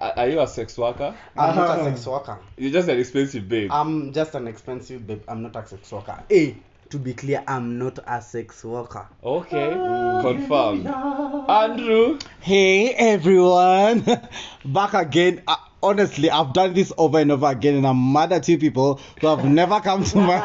[0.00, 1.14] Are you a sex worker?
[1.36, 1.80] I'm not Uh-huh.
[1.80, 2.38] a sex worker.
[2.58, 3.70] You're just an expensive babe.
[3.72, 5.22] I'm just an expensive babe.
[5.28, 6.22] I'm not a sex worker.
[6.28, 6.56] Hey,
[6.90, 9.08] to be clear, I'm not a sex worker.
[9.22, 9.70] Okay,
[10.20, 10.86] confirmed.
[10.86, 12.18] Andrew.
[12.40, 14.04] Hey everyone,
[14.64, 15.42] back again.
[15.46, 19.00] Uh, honestly, I've done this over and over again, and I'm mad at you people
[19.20, 20.40] who have never come to my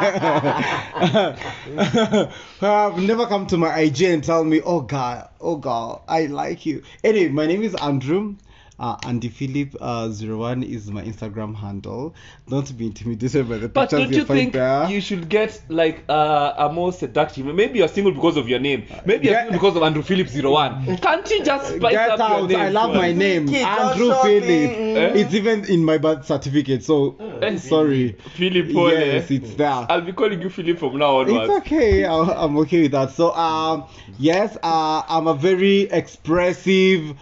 [2.60, 6.26] who have never come to my IG and tell me, "Oh God, oh God, I
[6.26, 8.36] like you." Anyway, my name is Andrew.
[8.82, 12.16] Uh, Andy Philip uh, 01 is my Instagram handle.
[12.50, 14.90] Don't be intimidated by the But pictures don't you find think there.
[14.90, 17.46] you should get like uh, a more seductive?
[17.46, 18.88] Maybe you're single because of your name.
[19.06, 19.44] Maybe you're Yeah.
[19.44, 20.98] single because of Andrew Phillips 01.
[21.02, 22.50] Can't you just spice Get up your out!
[22.50, 22.60] name?
[22.60, 24.16] I love my name, Keep Andrew.
[24.24, 24.42] Philip.
[24.50, 25.20] Eh?
[25.20, 26.84] It's even in my birth certificate.
[26.84, 28.14] So Eh, sorry.
[28.34, 29.70] Philip Yes, it's there.
[29.90, 31.30] I'll be calling you Philip from now on.
[31.30, 32.04] It's okay.
[32.06, 33.12] I- I'm okay with that.
[33.12, 33.86] So, um,
[34.18, 37.16] yes, uh, I'm a very expressive.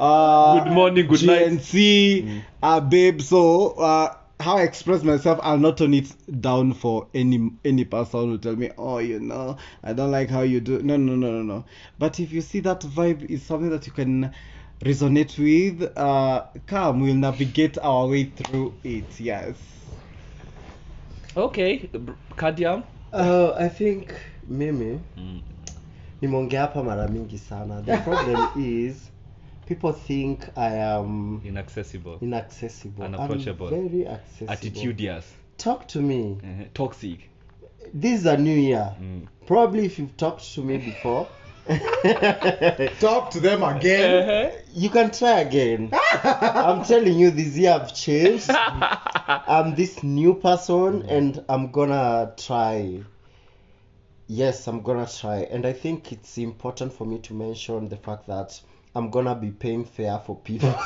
[0.00, 1.46] Uh, Good morning, good night.
[1.50, 3.20] GNC, uh, babe.
[3.20, 8.30] So, uh, how I express myself, I'll not turn it down for any any person
[8.30, 10.82] who tell me, oh, you know, I don't like how you do.
[10.82, 11.64] No, no, no, no, no.
[11.98, 14.34] But if you see that vibe is something that you can
[14.84, 19.20] resonate with, uh, come, we'll navigate our way through it.
[19.20, 19.56] Yes.
[21.36, 22.82] Okay, br- Kadiam.
[23.12, 24.12] Uh, I think
[24.48, 25.00] mimi
[26.20, 27.80] nimeongea hapa mara mingi sana.
[27.82, 29.10] The problem is
[29.66, 32.18] people think I am Inaccessible.
[32.20, 33.04] inaccessible.
[33.04, 33.68] Unapproachable.
[33.68, 34.52] I'm very accessible.
[34.52, 35.24] Attitudious.
[35.58, 36.38] Talk to me.
[36.42, 37.30] Uh, toxic.
[37.92, 38.94] This is a new year.
[39.00, 39.26] Mm.
[39.46, 41.28] Probably if you've talked to me before,
[43.00, 44.28] Talk to them again.
[44.28, 44.56] Uh-huh.
[44.74, 45.88] you can try again.
[46.22, 48.50] I'm telling you, this year I've changed.
[48.50, 53.00] I'm this new person, and I'm gonna try.
[54.26, 58.26] Yes, I'm gonna try, and I think it's important for me to mention the fact
[58.26, 58.60] that
[58.96, 60.70] I'm gonna be paying fair for people.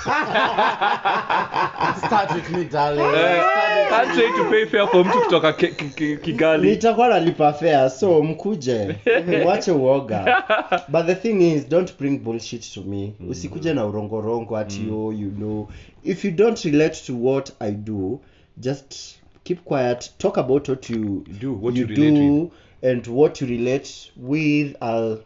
[2.07, 3.01] Start with me, darling.
[3.05, 6.71] Uh, can't try to pay fair for mtu kutoka Ki- Ki- Ki- Kigali.
[6.71, 8.97] nitakuwa nalipa fair so mkuje.
[9.43, 10.45] Mwache uoga.
[10.93, 13.13] But the thing is don't bring bullshit to me.
[13.31, 15.69] Usikuje na urongorongo ati oh you know.
[16.05, 18.21] If you don't relate to what i do
[18.57, 20.11] just keep quiet.
[20.19, 22.51] Talk about what you Do, what you you do with.
[22.83, 24.77] and what you relate with.
[24.83, 25.19] I'll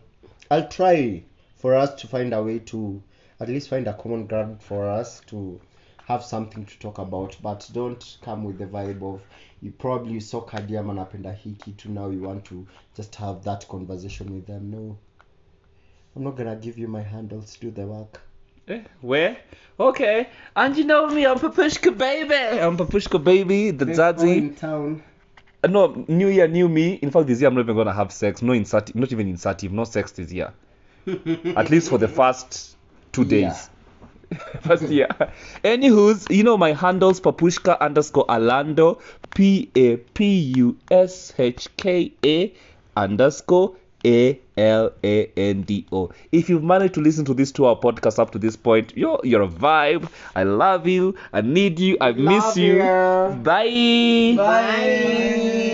[0.51, 1.23] i'll try
[1.63, 3.01] for us to find a way to
[3.41, 5.61] at least find a common ground for us to
[6.09, 9.21] have something to talk about but don't come with the vibe of
[9.63, 14.33] you probably saw Kadiam anapenda hii kitu now you want to just have that conversation
[14.35, 14.97] with them no
[16.17, 18.21] i'm not gonna give you my handles do the work
[18.69, 19.37] Eh, Where?
[19.79, 20.27] Okay.
[20.55, 22.61] And you know me, I'm Papushka baby.
[22.61, 24.39] I'm Papushka baby, the daddy.
[24.39, 25.03] in town
[25.65, 26.95] Uh, no, new year, new me.
[27.03, 28.43] In fact, this year I'm not even gonna have sex.
[28.43, 30.53] No insertive, not even insertive, no sex this year.
[31.57, 32.77] At least for the first
[33.13, 33.69] two days.
[34.63, 35.09] First year.
[35.63, 38.99] Anywho's, you know my handles Papushka underscore Alando,
[39.35, 40.25] P A P
[40.57, 42.55] U S H K A
[42.97, 43.77] underscore
[44.07, 46.11] A L A N D O.
[46.33, 49.21] If you've managed to listen to this two hour podcast up to this point, you're
[49.23, 50.09] you're a vibe.
[50.35, 51.15] I love you.
[51.35, 51.99] I need you.
[52.01, 52.77] I miss Love you.
[52.77, 52.83] you.
[53.43, 54.35] Bye.
[54.37, 55.69] Bye.